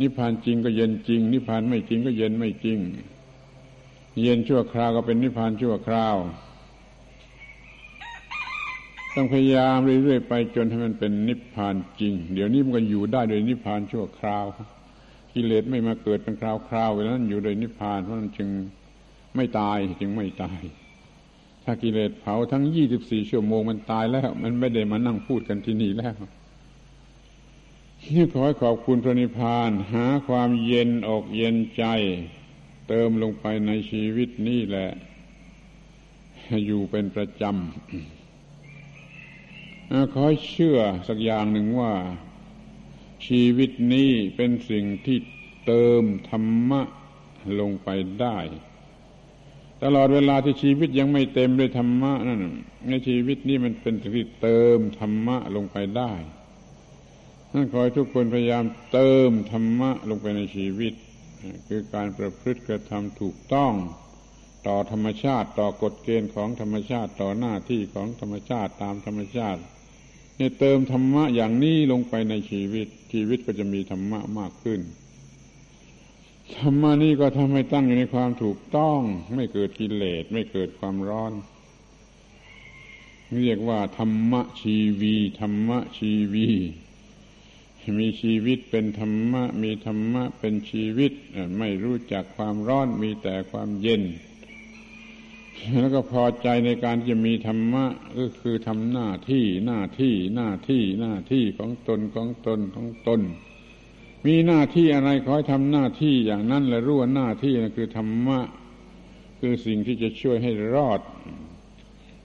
[0.00, 2.78] นิพพานจริงก็เย็นจริง นิพพานไม่จริงก็เย็นไม่จริง
[4.22, 6.16] เย็นชั่วคราวก็เป็นนิพพานชั่วคราว
[9.14, 14.46] ต้องพยายามเรื่อยๆไปจนให้มันเป็นนิพพานจริง เดี๋ยวนี้มันก็อยู่ได้โดยนิพพานชั่วคราว
[15.32, 18.48] กิเลสไม่มาเกิดเป็นคราวๆเวลานั้นอยู่โดยนิพพานเพราะนั้นจึง
[19.36, 20.60] ไม่ตายจึงไม่ตาย
[21.64, 26.14] ถ้ากิเลสเผาทั้งยี่สิบสี่ชั่วโมงมันตายแล้ว มันไม่ได้มานั่งพูดกันที่นี่แล้ว
[28.06, 31.84] นี่ขอขอบคุณพระนิพพาน หาความเย็นอกเย็นใจ
[32.88, 34.88] เติมลงไปในชีวิตนี่แหละ
[36.66, 40.78] อยู่เป็นประจำขอเชื่อ
[41.08, 41.94] สักอย่างหนึ่งว่า
[43.26, 45.18] ชีวิตนี้เป็นสิ่งที่
[45.66, 46.82] เติมธรรมะ
[47.60, 47.88] ลงไป
[48.20, 48.38] ได้
[49.82, 52.42] ตลอดเวลาที่ชีวิตยังไม่เต็มด้วยธรรมะนั่น
[52.88, 56.12] ในชีวิตนี้มันเป็นสิ่งที่เติมธรรมะลงไปได้
[57.54, 60.92] นั่นขอให้ทุกคนพยายามเติมธรรมะลงไปในชีวิต
[61.68, 63.72] คือการประพฤติกระทำถูกต้อง
[64.66, 69.60] ต่อธรรมชาติต่อกฎเกณฑ์ของธรรมชาติต่อหน้าที่ของธรรมชาติตามธรรมชาติ
[70.36, 74.80] เนี่ยเติมธรรมะอย่างนี้ลงไปในชีวิต ชีวิตก็จะมีธรรมะมากขึ้น
[76.56, 79.00] ธรรมะนี่ก็ทำให้ตั้งอยู่ในความถูกต้อง
[79.34, 81.32] ไม่เกิดกิเลสไม่เกิดความร้อน
[83.36, 86.48] เรียกว่าธรรมะชีวีธรรมะชีวี
[87.98, 91.12] มีชีวิตเป็นธรรมะ มีธรรมะเป็นชีวิต
[91.58, 94.02] ไม่รู้จักความร้อนมีแต่ความเย็น
[95.78, 97.84] แล้วก็พอใจในการจะมีธรรมะ
[98.18, 103.20] ก็คือทำหน้าที่หน้าที่หน้าที่หน้าที่ของตนของตนของตน
[104.26, 108.40] มีหน้าที่อะไรขอให้ทำหน้าที่อย่างนั้นและรู้ว่าหน้าที่นั่นคือธรรมะ
[109.40, 111.00] คือสิ่งที่จะช่วยให้รอด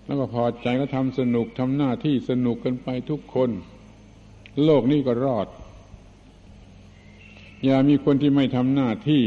[0.06, 3.50] แล้วก็พอใจก็ทำสนุกทำหน้าที่สนุกกันไปทุกคน
[4.64, 5.48] โลกนี้ก็รอด
[7.66, 9.24] อย่ามีคนที่ไม่ทำหน้าที่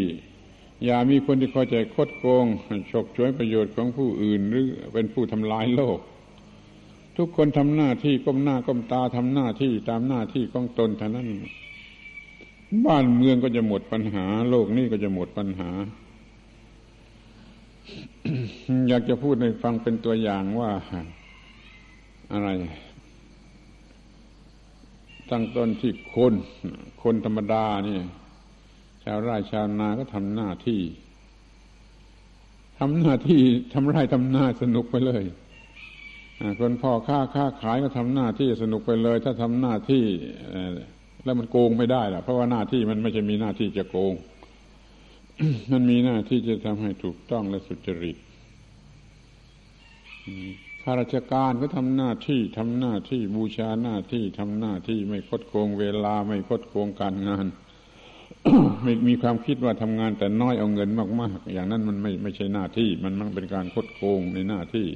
[0.84, 2.46] อย่ามีคนที่คอยใจคดโกง
[2.90, 5.98] ฉกฉวยประโยชน์ของผู้อื่น หรือเป็นผู้ทำลายโลก
[7.16, 11.28] ทุกคนทำหน้าที่ก้มหน้าก้มตาทำหน้าที่ตามหน้าที่ของตนเท่านั้น
[12.86, 15.70] บ้านเมืองก็จะหมดปัญหา โลกนี้ก็จะหมดปัญหา
[18.88, 20.70] อยากจะพูดในฟังเป็นตัวอย่างว่า
[22.32, 22.48] อะไร
[25.30, 26.34] ตั้งต้นที่คน
[27.02, 28.02] คนธรรมดาเนี่ย
[29.04, 30.80] ชาวไร่ชาวนาก็ทำหน้าที่
[32.78, 33.40] ทำหน้าที่
[33.74, 35.22] ทำไร่ทำนาสนุกไปเลย
[36.60, 40.04] คนพ่อค้าค้าขายก็ทำหน้าที่สนุกไปเลย ถ้าทำหน้าที่
[41.24, 44.14] แล้วมันโกงไม่ได้ล่ะเพราะว่าหน้าที่มันไม่ใช่มีหน้าที่จะโกง
[45.72, 48.16] มันมีหน้าที่จะทำให้ถูกต้องและสุจริต
[50.90, 57.46] ข้าราชการก็ทำหน้าที่ทำหน้าที่บูชาหน้าที่ทำหน้าที่ไม่คดโกงเวลาไม่คดโกงการงาน
[58.82, 64.88] ไม่มีความคิดว่าทำงานแต่น้อยเอาเงินมากๆ อย่างนั้นมันไม่ไม่ใช่หน้าที่ มันมันเป็นการคดโกงในหน้าที่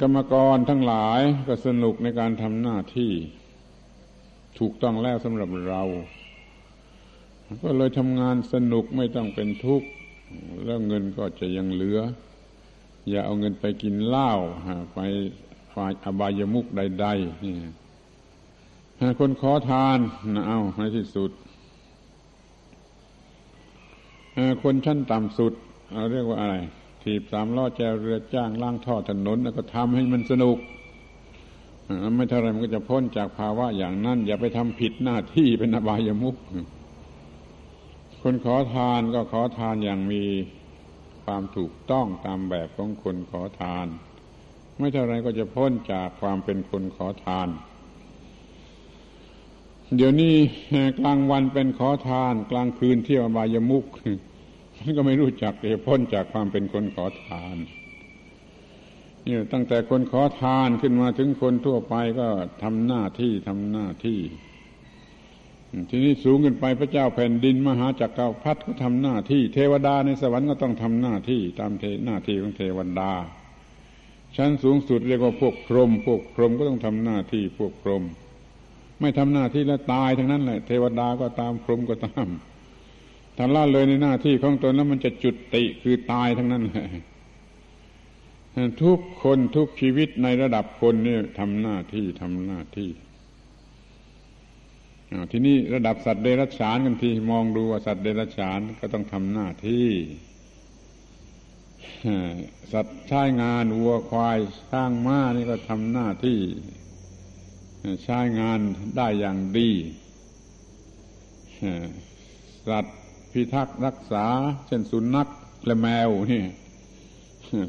[0.00, 3.12] กรรมกรทั้งหลายก็สนุกในการทำหน้าที่
[4.58, 5.82] ถูกต้องแล้วสำหรับเรา
[7.64, 9.88] ก็เลยทำงานสนุกไม่ต้องเป็นทุกข์
[10.64, 12.00] แล้วเงินก็จะยังเหลือ
[13.10, 14.30] อย่าเอาเงินไปกินเหล้า
[14.94, 14.98] ไป
[15.74, 17.54] ฝ่ายอบายมุกใดๆนี่
[19.20, 19.98] คนขอทาน
[20.34, 21.30] นะเอาในที่สุด
[24.62, 25.52] คนชั้นต่ำสุด
[25.92, 26.56] เราเรียกว่าอะไร
[27.02, 30.58] ถีบสามล้อแจเรือจ้างล่างท่อถนนแล้วก็ทำให้มันสนุก
[32.16, 36.36] ไม่เท่าไรมันก็จะพ้นจากภาวะอย่างนั้น อย่าไปทำผิดหน้าที่เป็นอบายมุข
[38.22, 40.22] คนขอทานก็ขอทานอย่างมี
[41.28, 43.86] ความถูกต้องตามแบบของคนขอทาน
[44.78, 47.48] ไม่เท่าไรก็จะพ้นจากความเป็นคนขอทาน
[49.96, 50.34] เดี๋ยวนี้
[50.98, 53.84] กลางวันเป็นขอทาน กลางคืนเที่ยวอบายมุข
[54.78, 57.56] มันก็ไม่รู้จักจะพ้นจากความเป็นคนขอทาน
[59.26, 62.28] นี่ตั้งแต่คนขอทานขึ้นมาถึงคนทั่วไปก็
[62.62, 64.20] ทำหน้าที่ทำหน้าที่
[65.90, 73.12] ทีนี้สูงขึ้นไปพระเจ้าแผ่นดินมหาจักรพรรดิก็ทำหน้าที่ เทวดาในสวรรค์ก็ต้องทำหน้าที่ตามเทหน้าที่ของเทวดา
[74.36, 78.02] ชั้นสูงสุดเรียกว่าพวกพรหมพวกพรหมก็ต้องทำหน้าที่พวกพรหม
[79.00, 82.26] ไม่ทำหน้าที่แล้วตายทั้งนั้นแหละเทวดาก็ตามพรหมก็ตาม
[83.36, 86.86] ถ้าละเลยในหน้าที่ของตนแล้วมันจะจุดติคือตายทั้งนั้นแหละ
[88.82, 92.90] ทุกคนทุกชีวิตในระดับคนนี่ทำหน้าที่ทำหน้าที่
[95.30, 99.88] ทีนี้ระดับสัตว์เดรัจฉานกันทีมองดูว่าสัตว์เดรัจฉานก็ต้องทำหน้าที่
[102.72, 104.38] สัตว์ใช้งานวัวควาย
[104.72, 106.38] สร้างม้านี่ก็ทำหน้าที่
[108.04, 108.60] ใช้งาน
[108.96, 109.70] ได้อย่างดี
[112.68, 112.98] สัตว์
[113.32, 114.26] พิทักษ์รักษา
[114.66, 115.28] เช่นสุนัข
[115.64, 116.44] และแมวนี่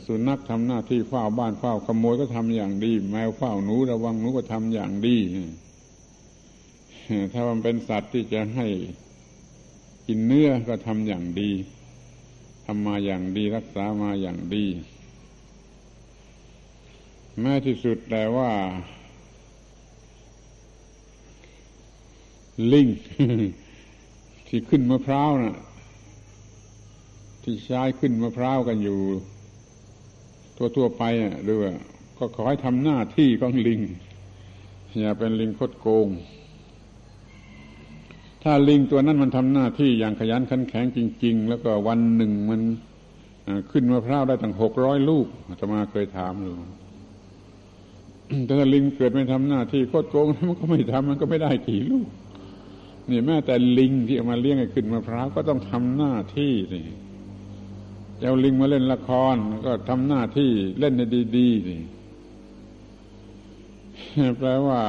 [0.07, 5.17] สุนัขทำหน้าที่เฝ้าบ้านเฝ้าขโมยก็ทำอย่างดี แมวเฝ้าหนูระวังหนูก็ทำอย่างดี
[7.33, 8.67] ถ้ามันเป็นสัตว์ที่จะให้
[10.07, 11.51] กินเนื้อก็ทำอย่างดี
[12.65, 14.65] ทำมาอย่างดีรักษามาอย่างดี
[17.41, 18.51] แม้ที่สุดแต่ว่า
[22.73, 22.87] ลิง
[24.47, 25.55] ที่ขึ้นมะพร้าวนะ่ะ
[27.43, 28.99] ที่ใช้ขึ้นมะพร้าวกันอยู่
[30.75, 31.73] ทั่วๆไปอะหรือว่า
[32.17, 33.81] ก็ขอให้ทำหน้าที่ของลิง
[34.99, 36.07] อย่าเป็นลิงคดโกง
[38.43, 42.61] ถ้าลิงตัวนั้นมันทำหน้าที่อย่างขยันขันแข็งจริง ๆ แล้วก็วันหนึ่งมัน
[43.71, 45.25] ขึ้นมะพร้าวได้ตั้งหกร้อยลูก
[45.59, 46.55] จะมาเคยถามอยู่
[48.45, 52.07] แต่ถ้าลิงเกิดไม่ทำหน้าที่โคตรโกงมันก็ไม่ทำมันก็ไม่ได้กี่ลูก
[53.09, 56.85] นี่แม้แต่ลิงที่เอามาเลี้ยงให้ขึ้นมะพร้าวก็ต้องทำหน้าที่นี่
[58.27, 59.35] เอาลิงมาเล่นละคร
[59.65, 61.01] ก็ทำหน้าที่เล่นใน
[61.37, 61.81] ดีๆนี่
[64.39, 64.81] แปลว่า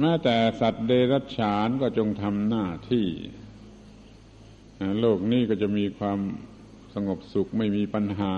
[0.00, 3.06] แม้แต่สัตว์เดรัจฉานก็จงทำหน้าที่
[5.00, 6.18] โลกนี้ก็จะมีความ
[6.94, 8.34] สงบสุขไม่มีปัญหา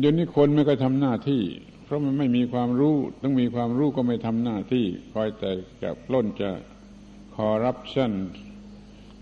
[0.00, 1.42] เดี๋ยวนี้คนไม่ก็ทำหน้าที่
[1.84, 5.50] เพราะมันไม่มีความรู้ต้องมีความรู้ก็ไม่ทำหน้าที่ คอยแต่
[5.82, 6.50] จะปล้นจะ
[7.36, 8.12] คอร์รัปชัน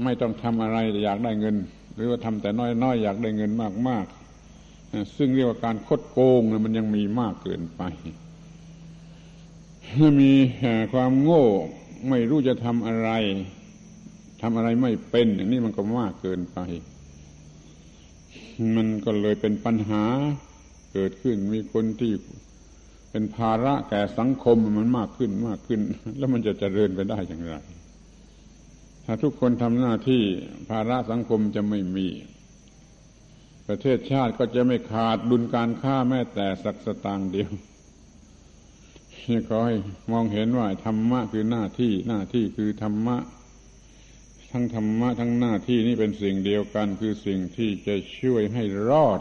[0.04, 1.56] ไม่ต้องทำอะไรอยากได้เงิน
[1.94, 3.50] หรือว่าทำแต่น้อยๆออยากได้เงิน
[3.88, 7.82] มากๆซึ่งเรียกว่าการคดโกงมันยังมีมากเกินไป
[10.20, 10.32] มี
[10.92, 11.44] ความโง่
[12.08, 13.10] ไม่รู้จะทำอะไร
[14.42, 16.58] ทำอะไรไม่เป็น อย่างนี้มันก็มากเกินไป
[18.76, 20.04] มันก็เลยเป็นปัญหา
[20.92, 22.12] เกิดขึ้นมีคนที่
[23.10, 25.80] เป็นภาระแก่สังคมมันมากขึ้นมากขึ้น
[26.18, 27.54] แล้วมันจะเจริญไปได้อย่างไร
[29.04, 30.22] ถ้าทุกคนทำหน้าที่
[30.70, 32.08] ภาระสังคมจะไม่มี
[33.68, 37.50] ประเทศชาติก็จะไม่ขาดดุลการค้าแม้แต่สักสตางค์เดียว
[39.30, 39.76] นี่ขอให้
[40.12, 43.16] มองเห็นว่าธรรมะคือหน้าที่หน้าที่คือธรรมะ
[44.50, 49.20] ทั้งธรรมะทั้งหน้าที่นี่เป็นสิ่งเดียวกัน คือสิ่งที่จะช่วยให้รอด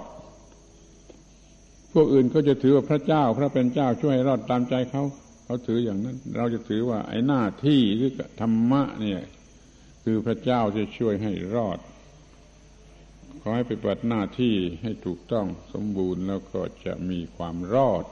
[1.94, 5.04] พวกอื่นก็จะถือว่าพระเจ้า พระเป็นเจ้าช่วยให้รอดตามใจเขา
[5.44, 9.22] เขาถืออย่างนั้น เราจะถือว่าไอ้หน้าที่หรือธรรมะเนี่ย
[10.04, 11.80] คือพระเจ้าจะช่วยให้รอด
[13.42, 18.06] ขอให้ไปปฏิบัติหน้าที่ให้ถูกต้องสมบูรณ์แล้วก็จะมีความรอด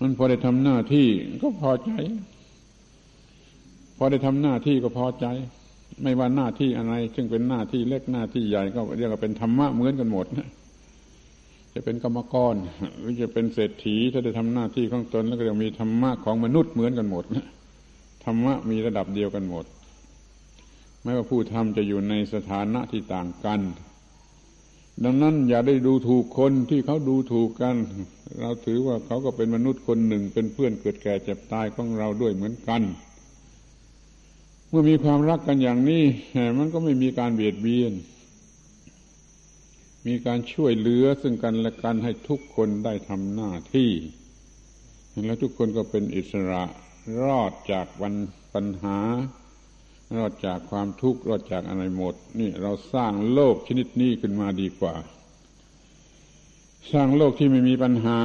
[0.00, 1.06] มันพอได้ทำหน้าที่
[1.42, 1.92] ก็พอใจ
[3.96, 5.26] พอได้ทำหน้าที่ก็พอใจ
[6.02, 10.48] ไม่ว่าหน้าที่อะไร ซึ่งเป็นหน้าที่เล็กหน้าที่ใหญ่ก็เรียกว่าเป็นธรรมะเหมือนกันหมดนะ
[11.74, 12.54] จะเป็นกรรมกร
[13.00, 17.46] หรือจะเป็นเศรษฐีถ้าได้ทำหน้าที่ของตนแล้วก็จะมีธรรมะของมนุษย์เหมือนกันหมดนะ
[18.24, 19.64] ธรรมะมีระดับเดียวกันหมด
[21.02, 23.60] ไม่ว่าผู้ทำจะอยู่ในสถานะที่ต่างกัน
[25.04, 27.76] ดังนั้นอย่าได้ดูถูกคนที่เขาดูถูกกัน
[28.40, 32.82] เราถือว่าเขาก็เป็นมนุษย์คนหนึ่ง เป็นเพื่อนเกิดแก่เจ็บตายของเราด้วยเหมือนกัน
[34.68, 36.04] เมื่อมีความรักกันอย่างนี้
[36.58, 37.92] มันก็ไม่มีการเบียดเบียน
[40.06, 43.90] มีการช่วยเหลือซึ่งกันและกันให้ทุกคนได้ทำหน้าที่
[45.26, 46.62] แล้วทุกคนก็เป็นอิสระ
[47.22, 48.14] รอดจากวัน
[48.54, 48.98] ปัญหา
[50.16, 54.94] รอดจากความทุกข์รอดจากอะไรหมด นี่เราสร้างโลกชนิดนี้ขึ้นมาดีกว่า
[56.92, 58.20] สร้างโลกที่ไม่มีปัญหา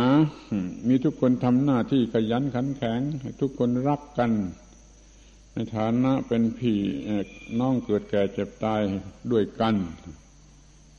[0.88, 3.00] มีทุกคนทำหน้าที่ขยันขันแข็ง
[3.42, 4.32] ทุกคนรักกัน
[5.54, 6.78] ในฐานะเป็นพี่
[7.60, 8.82] น้องเกิดแก่เจ็บตาย
[9.32, 9.76] ด้วยกัน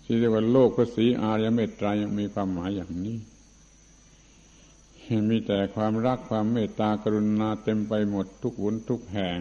[0.05, 3.16] ที่เรียกว่าโลกพระศรีอารยเมตไตรมีความหมายอย่างนี้
[5.30, 9.39] มีแต่ความรักความเมตตากรุณาเต็มไปหมดทุกวุนทุกแห่ง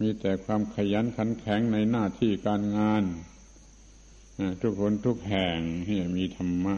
[0.00, 3.02] มีแต่ความขยันขันแข็งในหน้าที่การงาน
[4.60, 6.76] ทุกคนทุกแห่งที่มีธรรมะ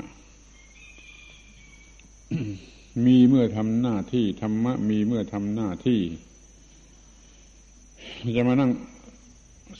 [3.06, 6.00] มีเมื่อทำหน้าที่ธรรมะ มีเมื่อทำหน้าที่
[8.36, 8.70] จะมานั่ง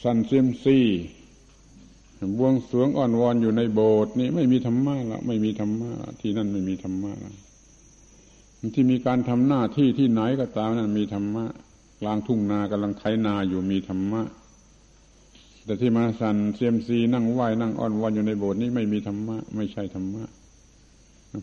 [0.03, 0.79] สันเซียมซี
[2.37, 7.33] บวงสวงอ่อนวอนอยู่ในโบสถ์นี่ไม่มีธรรมะละไม่มีธรรมะที่นั่นไม่มีธรรมะละ
[8.75, 11.45] ที่มีการทำหน้าที่ที่ไหนก็ตามนั่นมีธรรมะ
[11.99, 14.21] กลางทุ่งนากำลังไถนาอยู่มีธรรมะ
[15.65, 20.23] แต่ที่มาสันเซียมซีนั่งไหวนั่งอ่อนวอนอยู่ในโบสถ์นี่ไม่มีธรรมะ ไม่ใช่ธรรมะ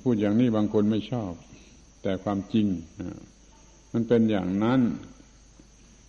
[0.04, 1.32] พูดอย่างนี้บางคนไม่ชอบ
[2.02, 2.66] แต่ความจริง
[3.92, 4.80] มันเป็นอย่างนั้น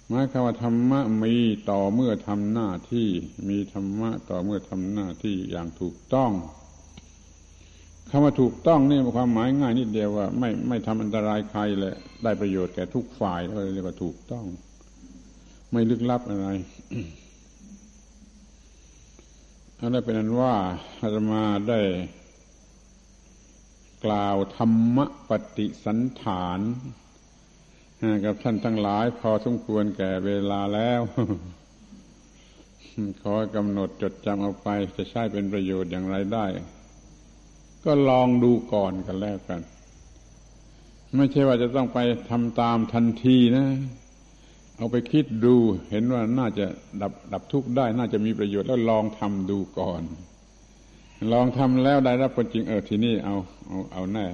[0.10, 1.34] หมายความว่าธรรมะมี
[1.70, 3.10] ต่อเมื่อทำหน้าที่
[3.50, 6.32] มีธรรมะต่อเมื่อทำหน้าที่อย่างถูกต้อง
[8.10, 14.46] คำว่าถูกต้องนี่ความหมายง่ายนิดเดียวว่า ไม่ไม่ทำอันตรายใครเลยได้ประโยชน์แก่ทุกฝ่ายก็เรียกว่าถูกต้อง
[15.72, 16.48] ไม่ลึกลับอะไร
[19.80, 20.56] อันนั้นเป็นนั้นว่า
[21.02, 21.80] อาตมาได้
[24.06, 24.98] กล่าวธรรม
[25.30, 26.60] ปฏิสันฐาน
[28.26, 31.02] กับท่านทั้งหลาย พอสมควรแก่เวลาแล้ว
[33.22, 36.46] ขอกำหนดจดจำเอาไปจะใช้เป็นประโยชน์อย่างไรได้
[37.86, 39.62] ก็ลองดูก่อนกันแล้วกัน
[41.18, 42.00] ไม่ใช่ว่าจะต้องไป
[42.30, 43.68] ทำตามทันทีนะ
[44.78, 45.56] เอาไปคิดดู
[45.90, 46.66] เห็นว่าน่าจะ
[47.02, 50.02] ดับดับทุกข์ได้ น่าจะมีประโยชน์แล้วลองทำดูก่อน
[51.32, 53.36] ลองทำแล้วได้รับผลจริงเออทีนี้เอา
[53.68, 54.26] เอาเอาแน่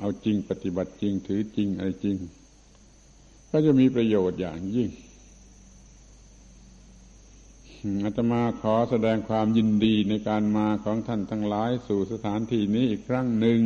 [0.00, 2.16] เอาจริงปฏิบัติจริงถือจริงอะไรจริง
[3.50, 4.88] ก็จะมีประโยชน์อย่างยิ่ง
[8.04, 13.60] อาตมาขอแสดงความยินดีในการมาของท่านทั้งหลายสู่สถานที่นี้อีกครั้งหนึ่ง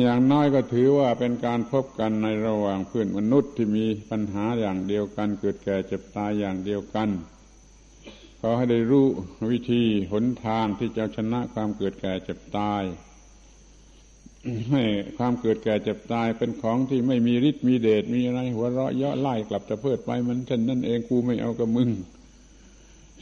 [0.00, 7.08] อย่างน้อยก็ถือว่าเป็นการพบกันในระหว่างเพื่อนมนุษย์ที่มีปัญหาอย่างเดียวกัน เกิดแก่เจ็บตายอย่างเดียวกัน
[8.40, 9.06] ขอให้ได้รู้
[9.50, 9.82] วิธี
[10.12, 12.82] หนทางที่จะชนะความเกิดแก่เจ็บตาย
[14.72, 14.82] ให้
[15.18, 21.90] ความเกิดแก่เจ็บตายเป็นของที่ไม่มีฤทธิ์มีเดชมีอะไร หัวเราะเยาะไล่กลับจะเพิดไปมันเช่นนั่นเองกูไม่เอากับมึง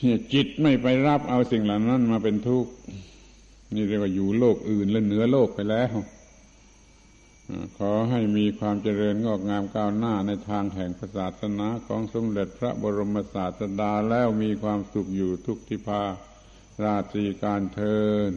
[0.00, 2.72] เนี่ยจิตไม่ไปรับเอาสิ่งเหล่านั้นมาเป็นทุกข์
[3.74, 5.94] นี่เรียกว่าอยู่โลกอื่นและเหนือโลกไปแล้ว
[7.78, 16.02] ขอให้มีความเจริญงอกงามก้าวหน้าในทางแห่งศาสนาของสมเด็จพระบรมศาสดาแล้วมีความสุขอยู่ทุกทิพา
[16.82, 17.98] ราตรีการเทิ
[18.28, 18.30] น